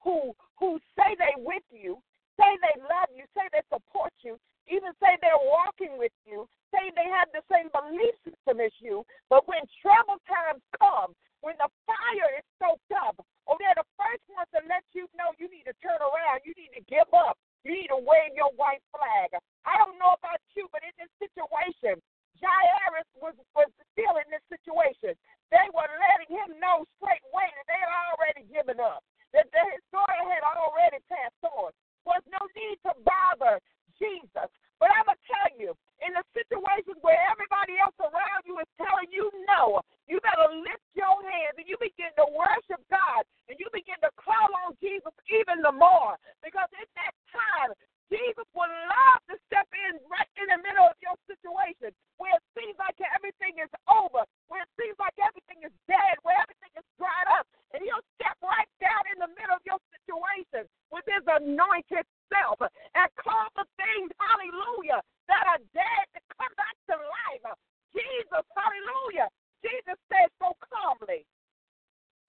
who 0.03 0.35
who 0.59 0.79
say 0.95 1.15
they 1.17 1.35
with 1.37 1.65
you, 1.71 1.99
say 2.39 2.49
they 2.61 2.75
love 2.81 3.09
you, 3.15 3.23
say 3.35 3.45
they 3.51 3.63
support 3.71 4.13
you, 4.21 4.39
even 4.67 4.91
say 4.99 5.15
they're 5.21 5.47
walking 5.47 5.97
with 5.97 6.13
you, 6.25 6.47
say 6.73 6.91
they 6.95 7.07
have 7.07 7.29
the 7.31 7.43
same 7.51 7.69
belief 7.71 8.15
system 8.25 8.59
as 8.59 8.73
you, 8.79 9.05
but 9.29 9.47
when 9.47 9.63
trouble 9.81 10.19
times 10.27 10.61
come, 10.75 11.13
when 11.47 11.55
the 11.63 11.71
fire 11.87 12.29
is 12.35 12.43
soaked 12.59 12.91
up, 12.91 13.15
oh, 13.47 13.55
they're 13.55 13.79
the 13.79 13.87
first 13.95 14.19
ones 14.27 14.51
to 14.51 14.59
let 14.67 14.83
you 14.91 15.07
know 15.15 15.31
you 15.39 15.47
need 15.47 15.63
to 15.63 15.71
turn 15.79 15.95
around, 16.03 16.43
you 16.43 16.51
need 16.59 16.75
to 16.75 16.83
give 16.91 17.07
up, 17.15 17.39
you 17.63 17.71
need 17.71 17.87
to 17.87 17.95
wave 18.03 18.35
your 18.35 18.51
white 18.59 18.83
flag. 18.91 19.31
I 19.63 19.79
don't 19.79 19.95
know 19.95 20.19
about 20.19 20.43
you, 20.59 20.67
but 20.75 20.83
in 20.83 20.91
this 20.99 21.07
situation, 21.15 22.03
Jairus 22.35 23.07
was, 23.15 23.31
was 23.55 23.71
still 23.95 24.19
in 24.19 24.27
this 24.27 24.43
situation. 24.51 25.15
They 25.55 25.67
were 25.71 25.87
letting 25.87 26.35
him 26.35 26.59
know 26.59 26.83
straight 26.99 27.23
away 27.31 27.47
that 27.47 27.67
they 27.71 27.79
had 27.79 27.95
already 28.11 28.43
given 28.51 28.83
up, 28.83 28.99
that 29.31 29.47
his 29.47 29.83
daughter 29.95 30.27
had 30.27 30.43
already 30.43 30.99
passed 31.07 31.39
on. 31.47 31.71
Was 32.03 32.23
no 32.27 32.43
need 32.59 32.75
to 32.83 32.91
bother 33.07 33.63
Jesus. 33.95 34.51
But 34.77 34.93
I'm 34.93 35.09
going 35.09 35.17
to 35.17 35.25
tell 35.25 35.51
you, 35.57 35.69
in 36.05 36.13
the 36.13 36.21
situations 36.37 37.01
where 37.01 37.17
everybody 37.33 37.81
else 37.81 37.97
around 37.97 38.45
you 38.45 38.61
is 38.61 38.69
telling 38.77 39.09
you 39.09 39.25
no, 39.49 39.81
you 40.05 40.21
better 40.21 40.53
lift 40.53 40.85
your 40.93 41.17
hands 41.25 41.57
and 41.57 41.65
you 41.65 41.77
begin 41.81 42.13
to 42.21 42.25
worship 42.29 42.77
God 42.93 43.25
and 43.49 43.57
you 43.57 43.65
begin 43.73 43.97
to 44.05 44.11
call 44.21 44.53
on 44.65 44.77
Jesus 44.77 45.13
even 45.33 45.65
the 45.65 45.73
more. 45.73 46.13
Because 46.45 46.69
in 46.77 46.85
that 47.01 47.13
time, 47.33 47.73
Jesus 48.07 48.47
would 48.55 48.71
love 48.71 49.19
to 49.27 49.35
step 49.51 49.67
in 49.89 49.99
right 50.07 50.29
in 50.39 50.47
the 50.47 50.61
middle 50.63 50.87
of 50.87 50.95
your 51.03 51.17
situation 51.27 51.91
where 52.15 52.39
it 52.39 52.45
seems 52.55 52.77
like 52.79 52.95
everything 53.03 53.59
is 53.59 53.71
over, 53.91 54.23
where 54.47 54.63
it 54.63 54.71
seems 54.79 54.95
like 54.95 55.15
everything 55.19 55.59
is 55.67 55.75
dead, 55.91 56.15
where 56.23 56.39
everything 56.39 56.71
is 56.79 56.87
dried 56.95 57.27
up. 57.35 57.43
And 57.75 57.83
he'll 57.83 58.05
step 58.15 58.39
right 58.39 58.69
down 58.79 59.03
in 59.11 59.19
the 59.19 59.31
middle 59.35 59.59
of 59.59 59.63
your 59.67 59.81
situation 59.91 60.71
with 60.87 61.03
his 61.03 61.19
anointed 61.27 62.07
self 62.31 62.63
and 62.63 63.09
call 63.19 63.51
the 63.59 63.67
things, 63.75 64.07
hallelujah, 64.15 65.03
that 65.27 65.43
are 65.51 65.61
dead 65.75 66.05
to 66.15 66.19
come 66.31 66.53
back 66.55 66.75
to 66.87 66.95
life. 66.95 67.43
Jesus, 67.91 68.45
hallelujah. 68.55 69.27
Jesus 69.59 69.99
says 70.07 70.31
so 70.39 70.55
calmly, 70.63 71.27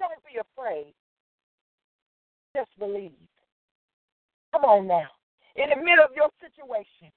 don't 0.02 0.18
be 0.26 0.42
afraid. 0.42 0.90
Just 2.50 2.74
believe. 2.82 3.14
Come 4.50 4.66
on 4.66 4.90
now. 4.90 5.14
In 5.58 5.74
the 5.74 5.80
middle 5.82 6.06
of 6.06 6.14
your 6.14 6.30
situation, 6.38 7.10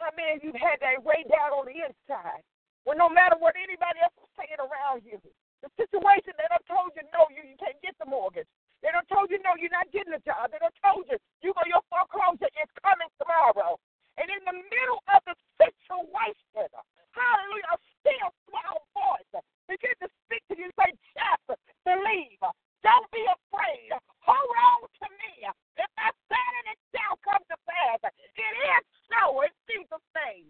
how 0.00 0.08
many 0.16 0.40
of 0.40 0.40
you 0.40 0.52
had 0.56 0.80
that 0.80 0.96
way 1.04 1.28
down 1.28 1.52
on 1.52 1.68
the 1.68 1.76
inside? 1.76 2.40
Well, 2.88 2.96
no 2.96 3.12
matter 3.12 3.36
what 3.36 3.52
anybody 3.52 4.00
else 4.00 4.16
is 4.16 4.32
saying 4.32 4.56
around 4.56 5.04
you, 5.04 5.20
the 5.60 5.68
situation 5.76 6.32
that 6.40 6.48
I 6.48 6.58
told 6.64 6.96
you 6.96 7.04
no, 7.12 7.28
you, 7.28 7.44
you 7.44 7.60
can't 7.60 7.76
get 7.84 7.92
the 8.00 8.08
mortgage. 8.08 8.48
They 8.80 8.88
don't 8.88 9.04
told 9.12 9.28
you 9.28 9.36
no, 9.44 9.60
you're 9.60 9.68
not 9.68 9.92
getting 9.92 10.16
a 10.16 10.22
job. 10.24 10.48
They 10.48 10.56
don't 10.56 10.72
told 10.80 11.04
you 11.12 11.20
you 11.44 11.52
go 11.52 11.60
your 11.68 11.84
foreclosure 11.92 12.48
is 12.48 12.70
coming 12.80 13.12
tomorrow. 13.20 13.76
And 14.16 14.32
in 14.32 14.40
the 14.48 14.56
middle 14.56 15.04
of 15.12 15.20
the 15.28 15.36
situation, 15.60 16.64
hallelujah, 17.12 17.76
a 17.76 17.78
still 18.00 18.30
small 18.48 18.88
voice 18.96 19.44
begin 19.68 19.92
to 20.00 20.08
speak 20.24 20.40
to 20.48 20.56
you 20.56 20.72
and 20.72 20.76
say, 20.80 20.90
just 21.12 21.60
believe. 21.84 22.40
Don't 22.80 23.08
be 23.12 23.20
afraid. 23.28 23.92
Hold 24.24 24.56
on 24.56 24.88
to 24.88 25.06
me. 25.20 25.44
If 25.44 25.92
I 26.00 26.08
said 26.32 26.52
it, 26.64 26.76
it 26.76 26.80
shall 26.96 27.20
come 27.20 27.44
to 27.52 27.56
pass. 27.68 28.00
It 28.08 28.54
is 28.56 28.84
so 29.12 29.44
in 29.44 29.52
Jesus' 29.68 30.08
name. 30.16 30.48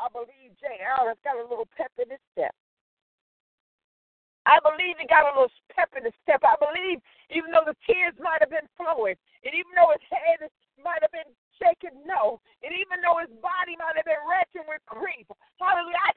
I 0.00 0.08
believe 0.08 0.56
Jairus 0.60 1.20
got 1.24 1.36
a 1.36 1.44
little 1.44 1.68
pep 1.76 1.92
in 2.00 2.08
his 2.08 2.20
step. 2.32 2.52
I 4.46 4.62
believe 4.62 4.94
he 4.96 5.10
got 5.10 5.26
a 5.26 5.34
little 5.34 5.52
pep 5.74 5.90
in 5.98 6.06
his 6.06 6.16
step. 6.22 6.40
I 6.46 6.54
believe, 6.62 7.02
even 7.34 7.50
though 7.50 7.66
the 7.66 7.76
tears 7.82 8.14
might 8.22 8.38
have 8.40 8.52
been 8.52 8.68
flowing, 8.78 9.18
and 9.42 9.45
even 9.56 9.72
though 9.72 9.92
his 9.96 10.04
head 10.12 10.40
might 10.80 11.00
have 11.00 11.12
been 11.12 11.32
shaking, 11.56 11.96
no, 12.04 12.40
and 12.60 12.72
even 12.76 13.00
though 13.00 13.16
his 13.16 13.32
body 13.40 13.76
might 13.80 13.96
have 13.96 14.04
been 14.04 14.20
wretched 14.28 14.68
with 14.68 14.84
grief, 14.84 15.24
hallelujah, 15.56 16.00
I 16.04 16.12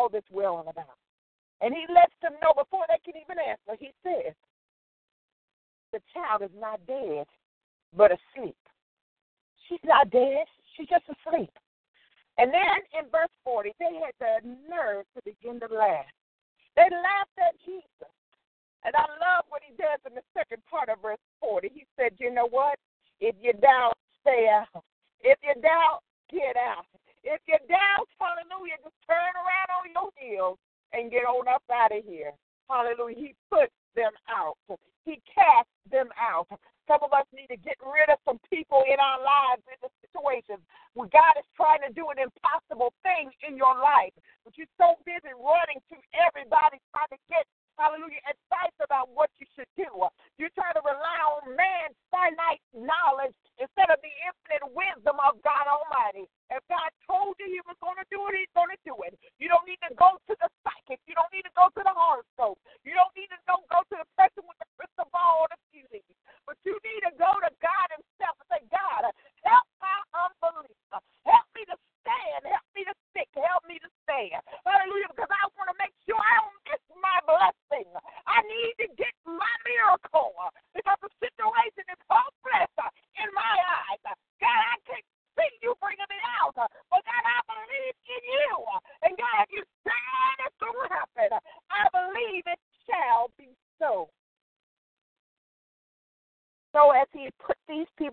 all 0.00 0.08
this 0.08 0.24
wailing 0.32 0.68
about? 0.68 0.96
And 1.60 1.74
he 1.76 1.84
lets 1.92 2.16
them 2.24 2.40
know 2.40 2.56
before 2.56 2.88
they 2.88 2.96
can 3.04 3.20
even 3.20 3.36
answer. 3.36 3.76
He 3.76 3.92
says, 4.00 4.32
the 5.92 6.00
child 6.14 6.40
is 6.42 6.54
not 6.56 6.80
dead, 6.86 7.26
but 7.92 8.12
asleep. 8.14 8.56
She's 9.68 9.82
not 9.84 10.08
dead. 10.10 10.48
She's 10.76 10.88
just 10.88 11.04
asleep. 11.04 11.52
And 12.38 12.48
then 12.54 12.78
in 12.96 13.10
verse 13.10 13.32
40, 13.44 13.74
they 13.78 14.00
had 14.00 14.16
the 14.16 14.48
nerve 14.70 15.04
to 15.12 15.20
begin 15.26 15.60
to 15.60 15.68
laugh. 15.68 16.08
They 16.76 16.88
laughed 16.88 17.36
at 17.36 17.58
Jesus. 17.66 18.14
And 18.84 18.94
I 18.96 19.04
love 19.20 19.44
what 19.50 19.60
he 19.66 19.76
does 19.76 20.00
in 20.08 20.14
the 20.14 20.24
second 20.32 20.62
part 20.70 20.88
of 20.88 21.02
verse 21.02 21.20
40. 21.40 21.68
He 21.68 21.84
said, 21.98 22.16
You 22.16 22.32
know 22.32 22.48
what? 22.48 22.78
If 23.20 23.36
you 23.42 23.52
doubt, 23.52 23.98
stay 24.22 24.48
out. 24.48 24.84
If 25.20 25.36
you 25.44 25.60
doubt, 25.60 26.00
get 26.32 26.56
out. 26.56 26.88
If 27.22 27.40
you're 27.44 27.66
down, 27.68 28.02
hallelujah, 28.16 28.80
just 28.80 28.96
turn 29.04 29.32
around 29.36 29.68
on 29.76 29.84
your 29.92 30.10
heels 30.16 30.58
and 30.92 31.10
get 31.10 31.28
on 31.28 31.46
up 31.48 31.62
out 31.68 31.92
of 31.92 32.02
here. 32.04 32.32
Hallelujah. 32.68 33.18
He 33.18 33.30
put 33.50 33.68
them 33.94 34.12
out. 34.30 34.56
He 35.04 35.20
cast 35.26 35.68
them 35.90 36.08
out. 36.16 36.46
Some 36.86 37.02
of 37.06 37.14
us 37.14 37.26
need 37.30 37.46
to 37.54 37.60
get 37.60 37.78
rid 37.78 38.10
of 38.10 38.18
some 38.26 38.42
people 38.50 38.82
in 38.82 38.98
our 38.98 39.22
lives 39.22 39.62
in 39.70 39.78
the 39.78 39.90
situations 40.02 40.58
where 40.98 41.06
God 41.10 41.38
is 41.38 41.46
trying 41.54 41.82
to 41.86 41.90
do 41.94 42.10
an 42.10 42.18
impossible 42.18 42.90
thing 43.06 43.30
in 43.46 43.54
your 43.54 43.78
life, 43.78 44.10
but 44.42 44.58
you're 44.58 44.70
so 44.74 44.98
busy 45.06 45.30
running 45.38 45.78
to 45.94 45.96
everybody 46.18 46.82
trying 46.90 47.14
to 47.14 47.20
get 47.30 47.46
hallelujah, 47.78 48.22
advice 48.26 48.76
about 48.82 49.12
what 49.12 49.30
you 49.38 49.46
should 49.54 49.70
do. 49.76 49.88
You're 50.40 50.52
trying 50.56 50.74
to 50.74 50.84
rely 50.84 51.18
on 51.36 51.54
man's 51.54 51.96
finite 52.08 52.62
knowledge 52.72 53.36
instead 53.60 53.92
of 53.92 54.00
the 54.00 54.12
infinite 54.26 54.66
wisdom 54.72 55.20
of 55.20 55.38
God 55.44 55.64
Almighty. 55.68 56.26
If 56.50 56.64
God 56.66 56.90
told 57.06 57.38
you 57.38 57.46
He 57.52 57.62
was 57.68 57.78
going 57.78 58.00
to 58.00 58.08
do 58.10 58.18
it, 58.30 58.34
He's 58.40 58.54
going 58.56 58.72
to 58.72 58.80
do 58.82 58.96
it. 59.06 59.14
You 59.38 59.46
don't 59.52 59.66
need 59.68 59.80
to 59.86 59.92
go 59.94 60.16
to 60.16 60.34
the 60.34 60.48
psychic. 60.64 60.98
You 61.06 61.14
don't 61.14 61.30
need 61.30 61.46
to 61.46 61.54
go 61.54 61.70
to 61.70 61.82
the 61.84 61.94
horoscope. 61.94 62.58
You 62.82 62.96
don't 62.96 63.12
need 63.14 63.30
to 63.30 63.40
go, 63.46 63.60
go 63.70 63.84
to 63.84 63.96
the 64.00 64.08
person 64.18 64.42
with 64.48 64.58
the 64.58 64.68
crystal 64.74 65.06
ball 65.14 65.46
or 65.46 65.48
the 65.52 65.60
fusing. 65.70 66.04
But 66.48 66.58
you 66.66 66.74
need 66.82 67.02
to 67.06 67.12
go 67.14 67.30
to 67.30 67.50
God 67.62 67.86
Himself 67.94 68.34
and 68.42 68.48
say, 68.50 68.60
God, 68.72 69.06
help 69.46 69.66
my 69.78 69.98
unbelief. 70.26 70.74
Help 71.22 71.46
me 71.54 71.62
to 71.70 71.76
stand. 72.02 72.42
Help 72.48 72.66
me 72.74 72.82
to 72.88 72.94
stick. 73.12 73.30
Help 73.36 73.62
me 73.68 73.78
to 73.78 73.90
stand. 74.02 74.40
Hallelujah. 74.66 75.10
Because 75.12 75.30
I 75.30 75.42
want 75.54 75.70
to 75.70 75.76
make 75.78 75.94
sure 76.08 76.18
I 76.18 76.34
don't 76.42 76.58
miss 76.66 76.82
my 76.98 77.18
blessing. 77.28 77.88
I 78.26 78.42
need 78.44 78.74
to 78.82 78.88
get 78.98 79.14
my 79.24 79.54
miracle. 79.62 80.34
Because 80.74 80.98
the 81.04 81.12
situation 81.20 81.84
is 81.86 82.00
hopeless 82.10 82.74
in 83.20 83.28
my 83.36 83.54
eyes. 83.86 84.02
God, 84.40 84.60
I 84.66 84.76
can't 84.88 85.06
see 85.38 85.52
you 85.62 85.76
bringing 85.78 86.10
me 86.10 86.20
out. 86.40 86.56
But 86.56 87.02
God, 87.04 87.24
I 87.24 87.38
believe 87.46 87.96
in 88.10 88.22
you. 88.26 88.54
And 89.06 89.12
God, 89.14 89.36
if 89.46 89.50
you 89.54 89.62
said 89.86 90.36
it's 90.46 90.58
going 90.58 90.74
to 90.74 90.88
happen, 90.90 91.30
I 91.70 91.82
believe 91.94 92.44
it 92.48 92.60
shall 92.88 93.30
be 93.36 93.52
so. 93.78 94.10
So 96.72 96.94
as 96.94 97.10
he 97.10 97.26
put 97.42 97.58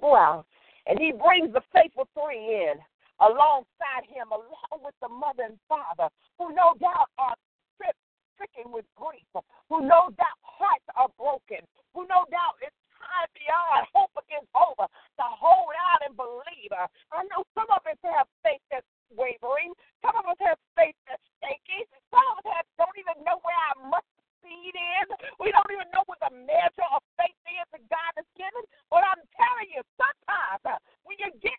people 0.08 0.16
out, 0.16 0.46
and 0.88 1.00
he 1.00 1.12
brings 1.12 1.52
the 1.54 1.62
faithful 1.74 2.08
three 2.16 2.40
in 2.40 2.80
alongside 3.20 4.06
him, 4.08 4.30
along 4.32 4.80
with 4.86 4.96
the 5.02 5.10
mother 5.10 5.44
and 5.44 5.60
father, 5.68 6.08
who 6.38 6.54
no 6.54 6.78
doubt 6.80 7.10
are 7.18 7.36
stricken 8.38 8.70
with 8.70 8.86
grief, 8.94 9.26
who 9.70 9.82
no 9.82 10.14
doubt 10.14 10.40
hearts 10.46 10.86
are 10.94 11.10
broken, 11.18 11.66
who 11.98 12.06
no 12.06 12.22
doubt 12.30 12.54
it's 12.62 12.78
time 12.94 13.26
beyond 13.34 13.90
hope 13.90 14.14
against 14.22 14.46
hope 14.54 14.78
to 14.78 15.26
hold 15.26 15.74
out 15.90 16.06
and 16.06 16.14
believe. 16.14 16.70
I 16.70 17.26
know 17.34 17.42
some 17.58 17.66
of 17.74 17.82
us 17.90 17.98
have 18.06 18.30
faith 18.46 18.62
that's 18.70 18.86
wavering, 19.10 19.74
some 20.06 20.14
of 20.14 20.30
us 20.30 20.38
have 20.46 20.62
faith 20.78 20.94
that's 21.10 21.26
shaky, 21.42 21.90
some 22.14 22.22
of 22.30 22.46
us 22.46 22.48
have, 22.54 22.66
don't 22.78 22.94
even 23.02 23.18
know 23.26 23.42
where 23.42 23.58
our 23.74 23.98
mustard 23.98 24.18
seed 24.46 24.78
is. 24.78 25.10
We 25.42 25.50
don't 25.50 25.74
even 25.74 25.90
know 25.90 26.06
what 26.06 26.22
the 26.22 26.30
measure 26.30 26.90
of 26.94 27.02
faith 27.18 27.42
is 27.50 27.66
that 27.74 27.84
God 27.90 28.12
has 28.22 28.30
given. 28.38 28.62
But 28.94 29.02
I'm 29.02 29.22
telling 29.34 29.70
you, 29.74 29.82
sometimes 29.98 30.62
uh, 30.62 30.78
when 31.10 31.18
you 31.18 31.34
get 31.42 31.58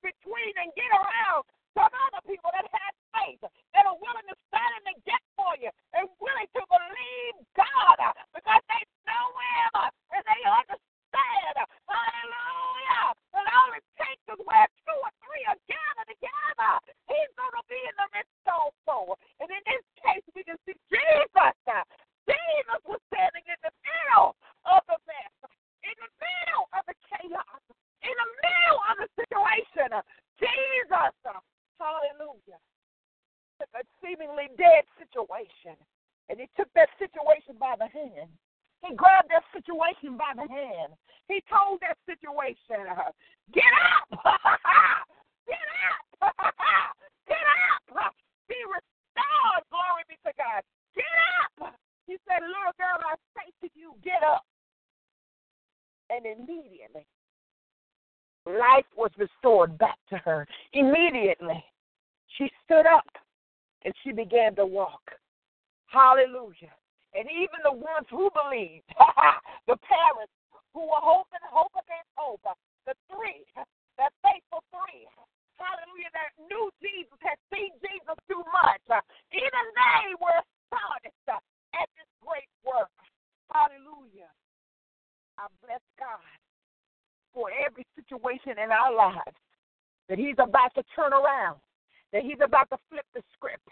between 0.00 0.54
and 0.56 0.72
get 0.72 0.88
around 0.90 1.44
some 1.76 1.92
other 1.92 2.22
people 2.26 2.50
that 2.56 2.66
have 2.66 2.94
faith, 3.14 3.42
that 3.44 3.84
are 3.86 3.98
willing 4.00 4.26
to 4.26 4.36
stand 4.50 4.72
in 4.80 4.84
the 4.90 4.96
gap 5.06 5.22
for 5.38 5.54
you 5.60 5.70
and 5.94 6.08
willing 6.18 6.50
to 6.56 6.62
believe 6.66 7.36
God 7.54 7.96
uh, 8.00 8.12
because 8.34 8.62
they 8.66 8.82
know 9.06 9.26
Him 9.36 9.70
uh, 9.76 9.90
and 10.16 10.24
they 10.24 10.42
understand. 10.48 11.54
Hallelujah. 11.86 13.06
And 13.34 13.46
all 13.50 13.70
it 13.76 13.86
takes 13.98 14.24
is 14.30 14.40
where 14.42 14.66
two 14.82 14.98
or 14.98 15.12
three 15.22 15.44
are 15.46 15.60
gathered 15.70 16.10
together. 16.70 16.92
He's 17.10 17.32
going 17.34 17.56
to 17.56 17.64
be 17.66 17.80
in 17.82 17.94
the 17.98 18.08
midst 18.14 18.46
also. 18.46 19.18
And 19.42 19.48
in 19.50 19.62
this 19.66 19.84
case, 19.98 20.24
we 20.34 20.42
can 20.46 20.58
see 20.66 20.76
Jesus. 20.86 21.56
Jesus 22.28 22.80
was 22.86 23.00
standing 23.10 23.46
in 23.48 23.60
the 23.64 23.74
middle 23.82 24.38
of 24.68 24.80
the 24.86 24.98
mess, 25.08 25.36
in 25.82 25.96
the 25.98 26.10
middle 26.20 26.66
of 26.76 26.82
the 26.86 26.96
chaos, 27.10 27.62
in 28.06 28.14
the 28.14 28.30
middle 28.38 28.80
of 28.86 28.94
the 29.02 29.08
situation. 29.18 29.90
Jesus, 30.38 31.14
hallelujah, 31.80 32.60
took 33.58 33.72
a 33.74 33.82
seemingly 33.98 34.48
dead 34.54 34.86
situation 34.96 35.74
and 36.30 36.38
he 36.38 36.46
took 36.54 36.70
that 36.78 36.88
situation 37.02 37.58
by 37.58 37.74
the 37.74 37.90
hand. 37.90 38.30
He 38.86 38.94
grabbed 38.94 39.28
that 39.34 39.42
situation 39.52 40.16
by 40.16 40.32
the 40.38 40.46
hand. 40.46 40.94
He 41.26 41.42
told 41.50 41.82
that 41.82 41.98
situation, 42.06 42.86
get 43.52 43.74
up! 43.74 44.06
get 45.50 45.66
up! 45.74 46.30
get 47.26 47.44
up! 47.98 48.14
Be 48.48 48.56
restored. 48.62 49.62
Glory 49.74 50.06
be 50.08 50.16
to 50.22 50.32
God. 50.38 50.62
Get 50.94 51.14
up! 51.42 51.74
He 52.06 52.16
said, 52.26 52.42
Little 52.42 52.74
girl, 52.78 52.98
I 53.02 53.14
say 53.34 53.50
to 53.62 53.68
you, 53.74 53.94
get 54.02 54.22
up. 54.22 54.44
And 56.10 56.26
immediately, 56.26 57.06
life 58.46 58.86
was 58.96 59.10
restored 59.18 59.78
back 59.78 59.98
to 60.10 60.16
her. 60.18 60.46
Immediately, 60.72 61.62
she 62.38 62.50
stood 62.64 62.86
up 62.86 63.06
and 63.84 63.94
she 64.02 64.12
began 64.12 64.54
to 64.56 64.66
walk. 64.66 65.02
Hallelujah. 65.86 66.74
And 67.14 67.26
even 67.26 67.58
the 67.62 67.74
ones 67.74 68.06
who 68.10 68.30
believed, 68.30 68.86
the 69.70 69.78
parents 69.82 70.34
who 70.74 70.86
were 70.86 71.02
hoping, 71.02 71.42
hope 71.46 71.74
against 71.74 72.10
hope, 72.14 72.42
the 72.86 72.94
three, 73.10 73.42
that 73.98 74.14
faithful 74.22 74.62
three, 74.70 75.06
hallelujah, 75.58 76.10
that 76.14 76.30
knew 76.46 76.70
Jesus, 76.78 77.18
had 77.20 77.36
seen 77.52 77.74
Jesus 77.82 78.18
too 78.30 78.40
much, 78.54 78.82
even 79.34 79.64
they 79.76 80.14
were 80.22 80.38
astonished 80.38 81.26
at 81.76 81.90
this 81.98 82.10
great 82.22 82.48
work. 82.62 82.94
Hallelujah. 83.50 84.30
I 85.36 85.50
bless 85.66 85.82
God 85.98 86.38
for 87.34 87.50
every 87.50 87.86
situation 87.98 88.58
in 88.62 88.70
our 88.70 88.94
lives 88.94 89.38
that 90.08 90.09
He's 90.20 90.36
about 90.36 90.76
to 90.76 90.84
turn 90.92 91.16
around 91.16 91.56
that 92.12 92.26
he's 92.26 92.42
about 92.42 92.66
to 92.74 92.78
flip 92.90 93.06
the 93.14 93.22
script. 93.30 93.62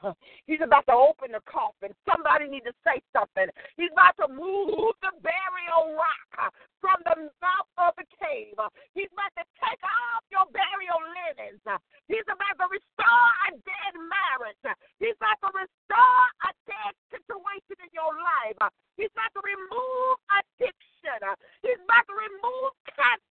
He's 0.47 0.63
about 0.63 0.87
to 0.87 0.95
open 0.95 1.35
the 1.35 1.43
coffin. 1.43 1.91
Somebody 2.07 2.47
need 2.47 2.63
to 2.71 2.75
say 2.87 3.03
something. 3.11 3.51
He's 3.75 3.91
about 3.91 4.15
to 4.23 4.31
move 4.31 4.95
the 5.03 5.11
burial 5.19 5.99
rock 5.99 6.55
from 6.79 7.03
the 7.03 7.35
mouth 7.43 7.73
of 7.83 7.99
the 7.99 8.07
cave. 8.15 8.55
He's 8.95 9.11
about 9.11 9.35
to 9.43 9.45
take 9.59 9.83
off 9.83 10.23
your 10.31 10.47
burial 10.55 11.03
linens. 11.03 11.59
He's 12.07 12.23
about 12.31 12.57
to 12.63 12.67
restore 12.71 13.31
a 13.51 13.59
dead 13.59 13.95
marriage. 13.99 14.63
He's 15.03 15.19
about 15.19 15.43
to 15.43 15.51
restore 15.59 16.25
a 16.47 16.51
dead 16.71 16.95
situation 17.11 17.77
in 17.83 17.91
your 17.91 18.15
life. 18.15 18.71
He's 18.95 19.11
about 19.19 19.35
to 19.35 19.43
remove 19.43 20.15
addiction. 20.31 21.21
He's 21.67 21.83
about 21.83 22.07
to 22.07 22.15
remove 22.15 22.71
cancer. 22.95 23.38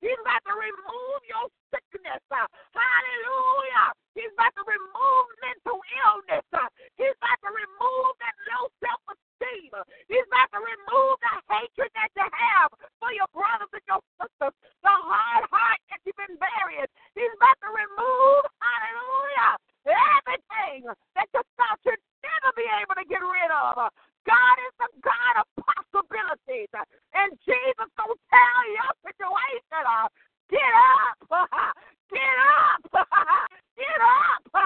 He's 0.00 0.16
about 0.20 0.42
to 0.48 0.54
remove 0.56 1.20
your 1.28 1.46
sickness. 1.72 2.22
Uh, 2.32 2.48
hallelujah. 2.72 3.92
He's 4.16 4.32
about 4.36 4.52
to 4.56 4.64
remove 4.64 5.26
mental 5.40 5.78
illness. 6.04 6.46
Uh, 6.52 6.68
he's 6.96 7.14
about 7.20 7.40
to 7.44 7.50
remove 7.52 8.12
that 8.20 8.36
low 8.52 8.68
self 8.80 9.00
esteem. 9.12 9.70
Uh, 9.72 9.84
he's 10.08 10.24
about 10.28 10.48
to 10.56 10.60
remove 10.60 11.16
the 11.20 11.34
hatred 11.52 11.90
that 11.96 12.10
you 12.16 12.26
have 12.26 12.70
for 13.00 13.12
your 13.12 13.28
brothers 13.32 13.70
and 13.72 13.84
your 13.88 14.02
sisters, 14.20 14.54
the 14.84 14.92
hard 14.92 15.44
heart 15.52 15.80
that 15.92 16.00
you've 16.04 16.20
been 16.20 16.36
burying. 16.40 16.88
He's 17.16 17.32
about 17.36 17.56
to 17.64 17.70
remove, 17.72 18.44
hallelujah, 18.60 19.52
everything 19.88 20.80
that 21.16 21.28
you 21.32 21.42
thought 21.60 21.80
you'd 21.84 22.02
never 22.24 22.50
be 22.56 22.66
able 22.68 22.96
to 22.96 23.06
get 23.08 23.20
rid 23.24 23.50
of. 23.52 23.88
God 24.26 24.56
is 24.68 24.76
a 24.84 24.90
God 25.00 25.34
of 25.42 25.46
possibilities. 25.56 26.70
And 27.14 27.32
Jesus 27.44 27.88
gonna 27.96 28.18
tell 28.28 28.60
your 28.72 28.92
situation, 29.04 29.82
uh, 29.84 30.08
get 30.50 30.72
up, 30.74 31.16
get 32.12 32.36
up, 32.44 32.80
get 33.78 34.00
up, 34.00 34.42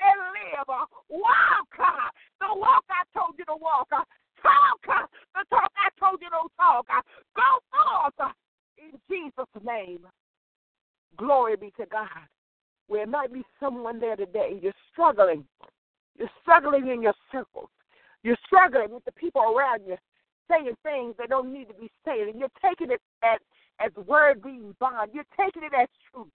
and 0.00 0.18
live. 0.34 0.68
Uh, 0.68 0.86
walk 1.10 1.70
uh, 1.78 2.08
the 2.40 2.48
walk 2.58 2.84
I 2.90 3.02
told 3.16 3.34
you 3.38 3.44
to 3.46 3.56
walk. 3.56 3.88
Uh, 3.92 4.04
talk 4.42 4.80
the 5.34 5.44
talk 5.50 5.72
I 5.76 5.88
told 5.98 6.20
you 6.20 6.30
to 6.30 6.42
talk. 6.56 6.86
Go 7.36 7.48
forth 7.70 8.32
in 8.78 8.98
Jesus' 9.08 9.64
name. 9.64 10.06
Glory 11.16 11.56
be 11.56 11.72
to 11.78 11.86
God. 11.86 12.08
Where 12.88 13.06
There 13.06 13.10
might 13.10 13.32
be 13.32 13.42
someone 13.60 13.98
there 14.00 14.16
today. 14.16 14.58
You're 14.60 14.74
struggling. 14.92 15.44
You're 16.18 16.30
struggling 16.42 16.88
in 16.88 17.02
your 17.02 17.14
circles. 17.32 17.70
You're 18.24 18.40
struggling 18.46 18.90
with 18.90 19.04
the 19.04 19.12
people 19.12 19.42
around 19.42 19.82
you 19.86 19.96
saying 20.50 20.74
things 20.82 21.14
that 21.18 21.28
don't 21.28 21.52
need 21.52 21.68
to 21.68 21.74
be 21.74 21.90
said, 22.04 22.28
and 22.28 22.38
you're 22.38 22.52
taking 22.60 22.90
it 22.90 23.00
as 23.22 23.38
as 23.80 23.90
word 24.06 24.42
being 24.42 24.74
bond. 24.80 25.10
You're 25.12 25.28
taking 25.38 25.62
it 25.62 25.72
as 25.74 25.88
truth. 26.10 26.28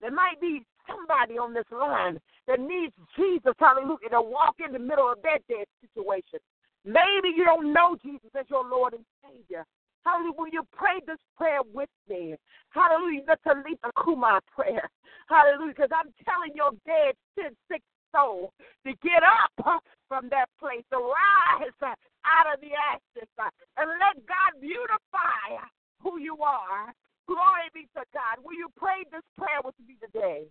There 0.00 0.10
might 0.10 0.40
be 0.40 0.62
somebody 0.86 1.36
on 1.38 1.52
this 1.52 1.68
line 1.70 2.18
that 2.46 2.60
needs 2.60 2.94
Jesus, 3.16 3.52
hallelujah, 3.58 4.08
to 4.10 4.22
walk 4.22 4.56
in 4.64 4.72
the 4.72 4.78
middle 4.78 5.10
of 5.10 5.18
that 5.22 5.40
dead 5.48 5.66
situation. 5.82 6.38
Maybe 6.84 7.34
you 7.36 7.44
don't 7.44 7.72
know 7.72 7.96
Jesus 8.02 8.30
as 8.38 8.46
your 8.48 8.64
Lord 8.64 8.94
and 8.94 9.04
Savior. 9.20 9.66
Hallelujah. 10.06 10.32
Will 10.38 10.48
you 10.48 10.62
pray 10.72 11.00
this 11.06 11.18
prayer 11.36 11.60
with 11.74 11.90
me? 12.08 12.36
Hallelujah. 12.70 13.22
The 13.26 13.36
Talitha 13.44 13.90
Kumar 13.96 14.40
prayer. 14.54 14.88
Hallelujah. 15.28 15.74
Because 15.76 15.90
I'm 15.92 16.14
telling 16.24 16.54
your 16.54 16.70
dead, 16.86 17.12
sin 17.36 17.52
sick 17.70 17.82
soul 18.14 18.52
to 18.86 18.92
get 19.02 19.22
up 19.22 19.82
from 20.08 20.28
that 20.30 20.46
place, 20.58 20.84
to 20.92 20.98
rise 20.98 21.72
uh, 21.82 21.94
out 22.24 22.54
of 22.54 22.60
the 22.60 22.70
ashes, 22.72 23.28
uh, 23.38 23.50
and 23.76 23.88
let 23.88 24.26
God 24.26 24.60
beautify 24.60 25.62
who 26.02 26.18
you 26.18 26.38
are. 26.42 26.92
Glory 27.26 27.68
be 27.74 27.82
to 27.94 28.04
God. 28.14 28.42
Will 28.42 28.54
you 28.54 28.68
pray 28.76 29.04
this 29.12 29.22
prayer 29.36 29.60
with 29.64 29.74
me 29.86 29.96
today? 30.00 30.44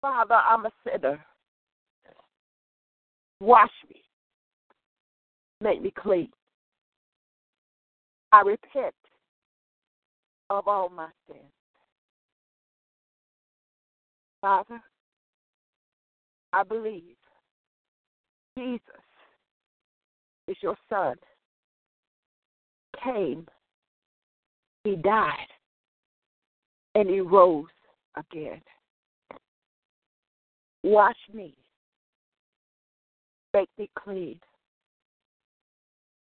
Father, 0.00 0.34
I'm 0.34 0.66
a 0.66 0.72
sinner. 0.84 1.24
Wash 3.40 3.70
me. 3.88 4.02
Make 5.60 5.82
me 5.82 5.92
clean. 5.96 6.30
I 8.32 8.40
repent 8.40 8.94
of 10.48 10.66
all 10.66 10.88
my 10.88 11.08
sins. 11.28 11.42
Father, 14.40 14.80
I 16.52 16.62
believe 16.62 17.16
Jesus 18.58 18.80
is 20.48 20.56
your 20.60 20.76
son. 20.88 21.14
Came, 23.02 23.46
he 24.84 24.96
died, 24.96 25.48
and 26.94 27.08
he 27.08 27.20
rose 27.20 27.66
again. 28.16 28.60
Wash 30.82 31.16
me, 31.32 31.54
make 33.54 33.68
me 33.78 33.88
clean, 33.98 34.38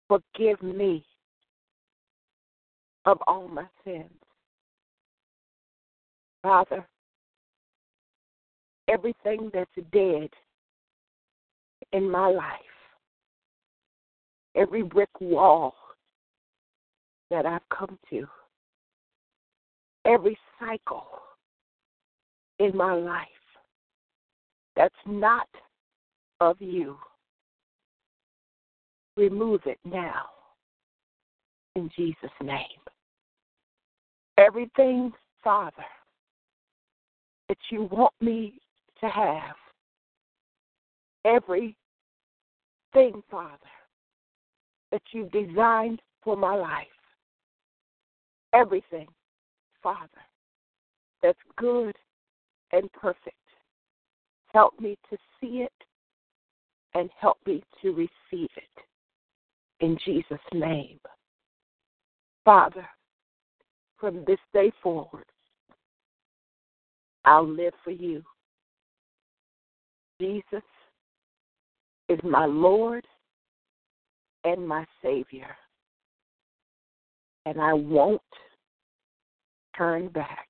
forgive 0.08 0.62
me 0.62 1.04
of 3.06 3.18
all 3.28 3.48
my 3.48 3.66
sins. 3.84 4.10
Father, 6.42 6.88
everything 8.88 9.50
that's 9.54 9.70
dead 9.92 10.30
in 11.94 12.10
my 12.10 12.28
life, 12.28 12.60
every 14.56 14.84
brick 14.84 15.10
wall 15.20 15.76
that 17.32 17.46
I've 17.46 17.68
come 17.76 17.98
to, 18.10 18.28
every 20.06 20.38
cycle 20.60 21.08
in 22.60 22.76
my 22.76 22.94
life 22.94 23.28
that's 24.76 24.94
not 25.06 25.48
of 26.40 26.58
you, 26.60 26.98
remove 29.18 29.62
it 29.66 29.80
now 29.86 30.26
in 31.76 31.90
Jesus' 31.96 32.30
name. 32.42 32.60
Everything, 34.38 35.14
Father, 35.44 35.86
that 37.48 37.58
you 37.72 37.84
want 37.84 38.14
me 38.20 38.60
to 39.06 39.12
have, 39.12 39.56
everything, 41.26 41.76
Father, 43.30 43.58
that 44.92 45.02
you've 45.12 45.32
designed 45.32 46.02
for 46.24 46.36
my 46.36 46.56
life, 46.56 46.88
everything, 48.54 49.08
Father, 49.84 50.08
that's 51.22 51.38
good 51.58 51.96
and 52.72 52.92
perfect. 52.94 53.36
Help 54.54 54.80
me 54.80 54.98
to 55.10 55.18
see 55.40 55.64
it 55.64 55.74
and 56.94 57.10
help 57.20 57.38
me 57.46 57.64
to 57.82 57.90
receive 57.92 58.50
it. 58.56 58.86
In 59.82 59.98
Jesus' 60.06 60.40
name. 60.54 61.00
Father, 62.46 62.88
from 64.00 64.24
this 64.26 64.40
day 64.54 64.72
forward, 64.82 65.26
I'll 67.26 67.48
live 67.48 67.74
for 67.84 67.92
you. 67.92 68.24
Jesus 70.20 70.64
is 72.10 72.20
my 72.24 72.46
Lord 72.46 73.06
and 74.44 74.68
my 74.68 74.86
Savior. 75.02 75.56
And 77.46 77.60
I 77.62 77.74
won't 77.74 78.22
turn 79.78 80.08
back. 80.10 80.48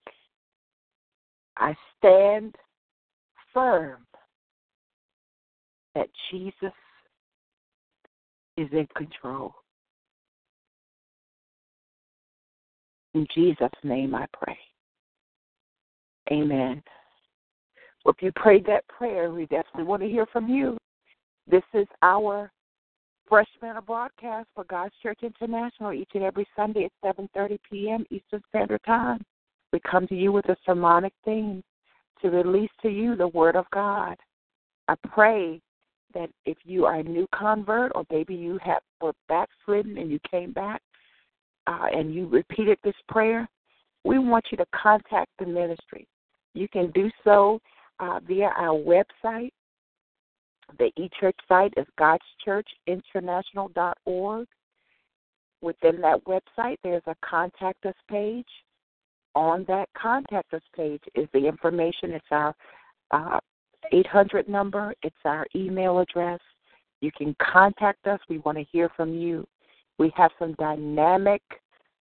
I 1.58 1.76
stand 1.98 2.56
firm 3.54 4.06
that 5.96 6.10
Jesus 6.30 6.74
is 8.58 8.68
in 8.72 8.88
control. 8.96 9.54
In 13.14 13.26
Jesus' 13.34 13.70
name 13.84 14.14
I 14.14 14.26
pray. 14.34 14.58
Amen. 16.32 16.84
Well, 18.06 18.14
if 18.16 18.24
you 18.24 18.32
prayed 18.36 18.66
that 18.68 18.88
prayer, 18.88 19.32
we 19.32 19.48
definitely 19.48 19.86
want 19.86 20.04
to 20.04 20.08
hear 20.08 20.28
from 20.28 20.48
you. 20.48 20.78
This 21.50 21.64
is 21.74 21.88
our 22.04 22.52
Fresh 23.28 23.48
Manna 23.64 23.82
broadcast 23.82 24.48
for 24.54 24.64
God's 24.66 24.94
Church 25.02 25.20
International 25.24 25.92
each 25.92 26.12
and 26.14 26.24
every 26.24 26.46
Sunday 26.56 26.86
at 26.86 27.18
7.30 27.18 27.58
p.m. 27.70 28.06
Eastern 28.12 28.44
Standard 28.50 28.82
Time. 28.86 29.24
We 29.74 29.80
come 29.80 30.06
to 30.08 30.16
you 30.16 30.32
with 30.32 30.48
a 30.50 30.56
sermonic 30.68 31.14
theme 31.26 31.64
to 32.22 32.30
release 32.30 32.70
to 32.84 32.90
you 32.90 33.16
the 33.16 33.28
Word 33.30 33.56
of 33.56 33.66
God. 33.74 34.16
I 34.88 34.94
pray 35.08 35.60
that 36.14 36.30
if 36.46 36.58
you 36.64 36.86
are 36.86 36.98
a 36.98 37.04
new 37.04 37.28
convert 37.34 37.92
or 37.96 38.06
maybe 38.12 38.36
you 38.36 38.60
have 38.64 38.84
were 39.02 39.14
backslidden 39.28 39.98
and 39.98 40.12
you 40.12 40.20
came 40.30 40.52
back 40.52 40.80
uh, 41.66 41.88
and 41.92 42.14
you 42.14 42.28
repeated 42.28 42.78
this 42.84 42.96
prayer, 43.10 43.50
we 44.04 44.20
want 44.20 44.46
you 44.52 44.58
to 44.58 44.66
contact 44.76 45.32
the 45.40 45.46
ministry. 45.48 46.08
You 46.54 46.68
can 46.70 46.92
do 46.92 47.10
so 47.24 47.60
uh, 48.00 48.20
via 48.28 48.52
our 48.58 48.78
website. 48.78 49.52
The 50.80 50.92
eChurch 50.98 51.38
site 51.48 51.74
is 51.78 51.86
godschurchinternational.org. 52.00 54.48
Within 55.62 56.02
that 56.02 56.26
website, 56.26 56.78
there's 56.84 57.04
a 57.08 57.16
contact 57.24 57.86
us 57.86 57.96
page. 58.10 58.50
On 59.36 59.64
that 59.68 59.88
contact 59.98 60.54
us 60.54 60.62
page 60.76 61.02
is 61.14 61.28
the 61.34 61.48
information. 61.48 62.12
It's 62.12 62.26
our 62.32 62.54
uh, 63.12 63.40
800 63.92 64.50
number, 64.50 64.96
it's 65.04 65.16
our 65.26 65.46
email 65.56 66.00
address. 66.00 66.40
You 67.02 67.12
can 67.12 67.36
contact 67.42 68.08
us. 68.08 68.20
We 68.30 68.38
want 68.40 68.58
to 68.58 68.64
hear 68.72 68.90
from 68.96 69.14
you. 69.14 69.46
We 70.00 70.12
have 70.16 70.32
some 70.40 70.54
dynamic 70.54 71.44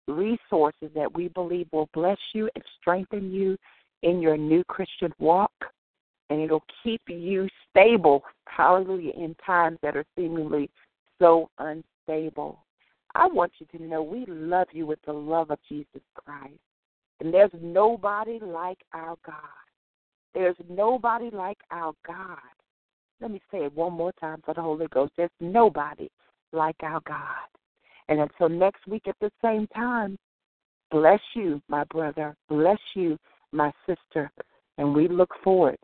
resources 0.09 0.91
that 0.95 1.13
we 1.15 1.29
believe 1.29 1.67
will 1.73 1.89
bless 1.93 2.19
you 2.33 2.49
and 2.55 2.65
strengthen 2.81 3.33
you 3.33 3.57
in 4.03 4.21
your 4.21 4.37
new 4.37 4.65
Christian 4.65 5.13
walk. 5.19 5.53
And 6.31 6.41
it'll 6.41 6.65
keep 6.83 7.03
you 7.07 7.49
stable, 7.71 8.23
hallelujah, 8.47 9.13
in 9.13 9.37
times 9.45 9.79
that 9.83 9.97
are 9.97 10.07
seemingly 10.17 10.71
so 11.19 11.51
unstable. 11.59 12.59
I 13.15 13.27
want 13.27 13.53
you 13.59 13.67
to 13.79 13.85
know 13.85 14.03
we 14.03 14.25
love 14.27 14.69
you 14.73 14.87
with 14.87 14.99
the 15.07 15.13
love 15.13 15.51
of 15.51 15.59
Jesus 15.69 16.03
Christ. 16.15 16.55
And 17.21 17.33
there's 17.33 17.51
nobody 17.61 18.39
like 18.43 18.79
our 18.93 19.17
God. 19.25 19.37
There's 20.35 20.57
nobody 20.69 21.31
like 21.33 21.59
our 21.71 21.93
God. 22.07 22.39
Let 23.21 23.31
me 23.31 23.41
say 23.53 23.59
it 23.59 23.75
one 23.75 23.93
more 23.93 24.13
time 24.21 24.43
for 24.45 24.53
the 24.55 24.63
Holy 24.63 24.87
Ghost. 24.89 25.13
There's 25.17 25.31
nobody 25.41 26.11
like 26.53 26.77
our 26.83 27.01
God. 27.07 27.49
And 28.09 28.21
until 28.21 28.49
next 28.49 28.87
week 28.87 29.05
at 29.07 29.17
the 29.21 29.31
same 29.43 29.67
time, 29.69 30.19
bless 30.91 31.21
you, 31.35 31.63
my 31.69 31.85
brother. 31.85 32.35
Bless 32.49 32.81
you, 32.95 33.17
my 33.53 33.73
sister. 33.87 34.31
And 34.77 34.93
we 34.93 35.07
look 35.09 35.31
forward 35.43 35.79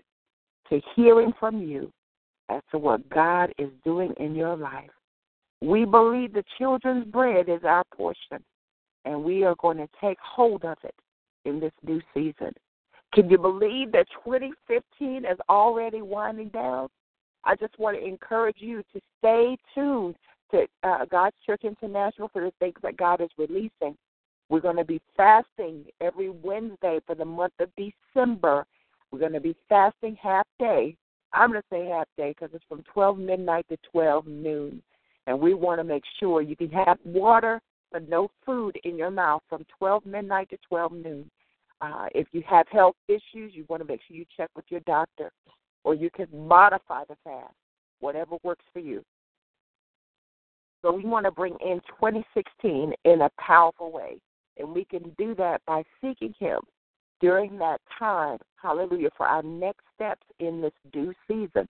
to 0.70 0.80
hearing 0.94 1.33
from 1.38 1.61
you 1.61 1.92
as 2.48 2.62
to 2.70 2.78
what 2.78 3.09
God 3.11 3.52
is 3.59 3.70
doing 3.85 4.12
in 4.18 4.35
your 4.35 4.56
life. 4.56 4.90
We 5.61 5.85
believe 5.85 6.33
the 6.33 6.44
children's 6.59 7.06
bread 7.06 7.48
is 7.48 7.61
our 7.64 7.85
portion, 7.94 8.42
and 9.04 9.22
we 9.22 9.44
are 9.44 9.54
going 9.56 9.76
to 9.76 9.88
take 10.00 10.18
hold 10.22 10.64
of 10.64 10.78
it 10.83 10.94
in 11.44 11.61
this 11.61 11.72
new 11.85 12.00
season. 12.14 12.52
Can 13.12 13.28
you 13.28 13.38
believe 13.38 13.92
that 13.92 14.06
2015 14.24 15.24
is 15.24 15.38
already 15.48 16.00
winding 16.00 16.48
down? 16.48 16.88
I 17.44 17.56
just 17.56 17.78
want 17.78 17.98
to 17.98 18.04
encourage 18.04 18.59
you 18.59 18.83
to 18.92 19.00
stay 19.18 19.56
tuned 19.74 20.16
to 20.52 20.66
uh, 20.83 21.04
God's 21.06 21.37
Church 21.44 21.62
International 21.64 22.28
for 22.28 22.42
the 22.42 22.52
things 22.59 22.78
that 22.83 22.96
God 22.96 23.20
is 23.20 23.30
releasing. 23.37 23.96
We're 24.48 24.61
going 24.61 24.76
to 24.76 24.85
be 24.85 25.00
fasting 25.16 25.85
every 26.00 26.28
Wednesday 26.28 27.00
for 27.06 27.14
the 27.14 27.24
month 27.24 27.54
of 27.61 27.70
December. 27.76 28.66
We're 29.11 29.18
going 29.18 29.33
to 29.33 29.40
be 29.40 29.57
fasting 29.68 30.16
half 30.23 30.46
day. 30.59 30.96
I'm 31.33 31.51
going 31.51 31.62
to 31.62 31.66
say 31.70 31.87
half 31.87 32.09
day 32.16 32.35
because 32.37 32.55
it's 32.55 32.64
from 32.68 32.83
12 32.92 33.18
midnight 33.18 33.66
to 33.68 33.77
12 33.92 34.27
noon. 34.27 34.83
And 35.27 35.38
we 35.38 35.55
want 35.55 35.79
to 35.79 35.85
make 35.85 36.03
sure 36.18 36.42
you 36.42 36.57
can 36.57 36.70
have 36.70 36.99
water 37.05 37.61
but 37.92 38.09
no 38.09 38.31
food 38.46 38.79
in 38.85 38.96
your 38.96 39.11
mouth 39.11 39.42
from 39.49 39.64
12 39.79 40.07
midnight 40.07 40.49
to 40.51 40.59
12 40.68 40.92
noon. 40.92 41.31
Uh, 41.81 42.07
if 42.14 42.29
you 42.33 42.42
have 42.49 42.66
health 42.70 42.94
issues, 43.09 43.53
you 43.53 43.64
want 43.68 43.83
to 43.83 43.88
make 43.88 44.01
sure 44.07 44.16
you 44.16 44.25
check 44.37 44.51
with 44.55 44.64
your 44.68 44.81
doctor, 44.81 45.31
or 45.83 45.94
you 45.94 46.11
can 46.11 46.29
modify 46.33 47.03
the 47.09 47.16
fast, 47.25 47.55
whatever 48.01 48.37
works 48.42 48.64
for 48.73 48.81
you. 48.81 49.03
So 50.83 50.92
we 50.92 51.05
want 51.05 51.27
to 51.27 51.33
bring 51.33 51.57
in 51.61 51.81
2016 51.88 52.92
in 53.05 53.20
a 53.23 53.31
powerful 53.40 53.90
way, 53.90 54.20
and 54.59 54.73
we 54.73 54.85
can 54.85 55.11
do 55.18 55.35
that 55.37 55.62
by 55.66 55.83
seeking 56.01 56.35
Him 56.38 56.61
during 57.20 57.59
that 57.59 57.80
time. 57.98 58.38
Hallelujah! 58.61 59.11
For 59.16 59.26
our 59.26 59.42
next 59.42 59.85
steps 59.94 60.26
in 60.38 60.61
this 60.61 60.72
due 60.92 61.12
season, 61.28 61.68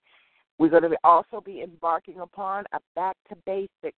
we're 0.58 0.68
going 0.68 0.82
to 0.82 0.96
also 1.04 1.40
be 1.40 1.62
embarking 1.62 2.20
upon 2.20 2.64
a 2.72 2.80
back 2.94 3.16
to 3.28 3.36
basics 3.46 3.96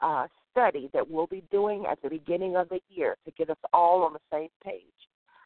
uh, 0.00 0.26
study 0.50 0.88
that 0.92 1.08
we'll 1.08 1.26
be 1.26 1.42
doing 1.50 1.84
at 1.90 2.00
the 2.02 2.08
beginning 2.08 2.56
of 2.56 2.68
the 2.68 2.80
year 2.88 3.16
to 3.24 3.32
get 3.32 3.50
us 3.50 3.56
all 3.72 4.02
on 4.02 4.12
the 4.12 4.18
same 4.32 4.48
page. 4.64 4.82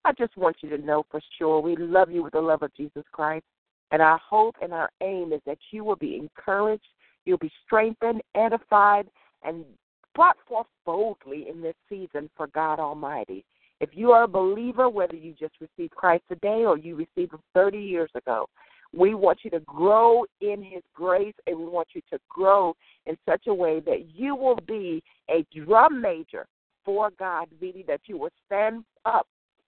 I 0.04 0.12
just 0.12 0.36
want 0.36 0.56
you 0.60 0.70
to 0.70 0.78
know 0.78 1.04
for 1.10 1.20
sure 1.38 1.60
we 1.60 1.76
love 1.76 2.10
you 2.10 2.22
with 2.22 2.32
the 2.32 2.40
love 2.40 2.62
of 2.62 2.74
Jesus 2.74 3.04
Christ. 3.12 3.44
And 3.90 4.02
our 4.02 4.18
hope 4.18 4.56
and 4.62 4.72
our 4.72 4.90
aim 5.02 5.32
is 5.32 5.40
that 5.46 5.58
you 5.70 5.82
will 5.82 5.96
be 5.96 6.16
encouraged, 6.16 6.86
you'll 7.24 7.38
be 7.38 7.52
strengthened, 7.64 8.22
edified, 8.34 9.08
and 9.42 9.64
brought 10.14 10.36
forth 10.46 10.66
boldly 10.84 11.48
in 11.48 11.62
this 11.62 11.76
season 11.88 12.28
for 12.36 12.48
God 12.48 12.78
Almighty. 12.78 13.44
If 13.80 13.90
you 13.92 14.10
are 14.10 14.24
a 14.24 14.28
believer, 14.28 14.88
whether 14.88 15.14
you 15.14 15.34
just 15.38 15.54
received 15.60 15.94
Christ 15.94 16.24
today 16.28 16.64
or 16.64 16.76
you 16.76 16.96
received 16.96 17.32
Him 17.32 17.40
30 17.54 17.78
years 17.78 18.10
ago, 18.14 18.48
we 18.92 19.14
want 19.14 19.40
you 19.42 19.50
to 19.50 19.60
grow 19.60 20.24
in 20.40 20.62
His 20.62 20.82
grace 20.94 21.34
and 21.46 21.58
we 21.58 21.66
want 21.66 21.88
you 21.94 22.00
to 22.10 22.18
grow 22.28 22.74
in 23.06 23.16
such 23.28 23.46
a 23.46 23.54
way 23.54 23.80
that 23.80 24.06
you 24.14 24.34
will 24.34 24.58
be 24.66 25.02
a 25.30 25.46
drum 25.54 26.00
major 26.00 26.46
for 26.84 27.10
God, 27.18 27.48
meaning 27.60 27.84
that 27.86 28.00
you 28.06 28.18
will 28.18 28.30
stand 28.46 28.84
up 29.04 29.26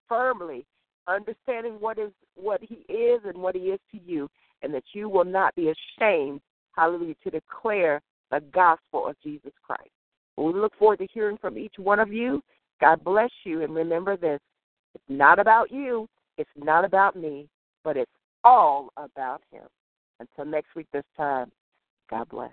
firmly, 0.08 0.64
understanding 1.06 1.74
what 1.78 1.98
is 1.98 2.10
what 2.34 2.60
He 2.62 2.76
is 2.92 3.20
and 3.24 3.36
what 3.36 3.54
He 3.54 3.62
is 3.62 3.80
to 3.92 4.00
you, 4.04 4.28
and 4.62 4.72
that 4.74 4.84
you 4.92 5.08
will 5.08 5.24
not 5.24 5.54
be 5.54 5.72
ashamed, 6.00 6.40
hallelujah, 6.74 7.14
to 7.22 7.30
declare 7.30 8.00
the 8.30 8.40
gospel 8.52 9.06
of 9.06 9.16
Jesus 9.22 9.52
Christ. 9.62 9.90
We 10.36 10.52
look 10.54 10.72
forward 10.78 11.00
to 11.00 11.08
hearing 11.12 11.36
from 11.36 11.58
each 11.58 11.74
one 11.76 12.00
of 12.00 12.12
you. 12.12 12.42
God 12.80 13.04
bless 13.04 13.30
you, 13.44 13.62
and 13.62 13.74
remember 13.74 14.16
this 14.16 14.40
it's 14.94 15.04
not 15.08 15.38
about 15.38 15.70
you, 15.70 16.08
it's 16.38 16.50
not 16.56 16.84
about 16.84 17.16
me, 17.16 17.48
but 17.84 17.96
it's 17.96 18.10
all 18.44 18.90
about 18.96 19.42
Him. 19.52 19.64
Until 20.18 20.44
next 20.44 20.74
week, 20.74 20.86
this 20.92 21.04
time, 21.16 21.50
God 22.08 22.28
bless. 22.28 22.52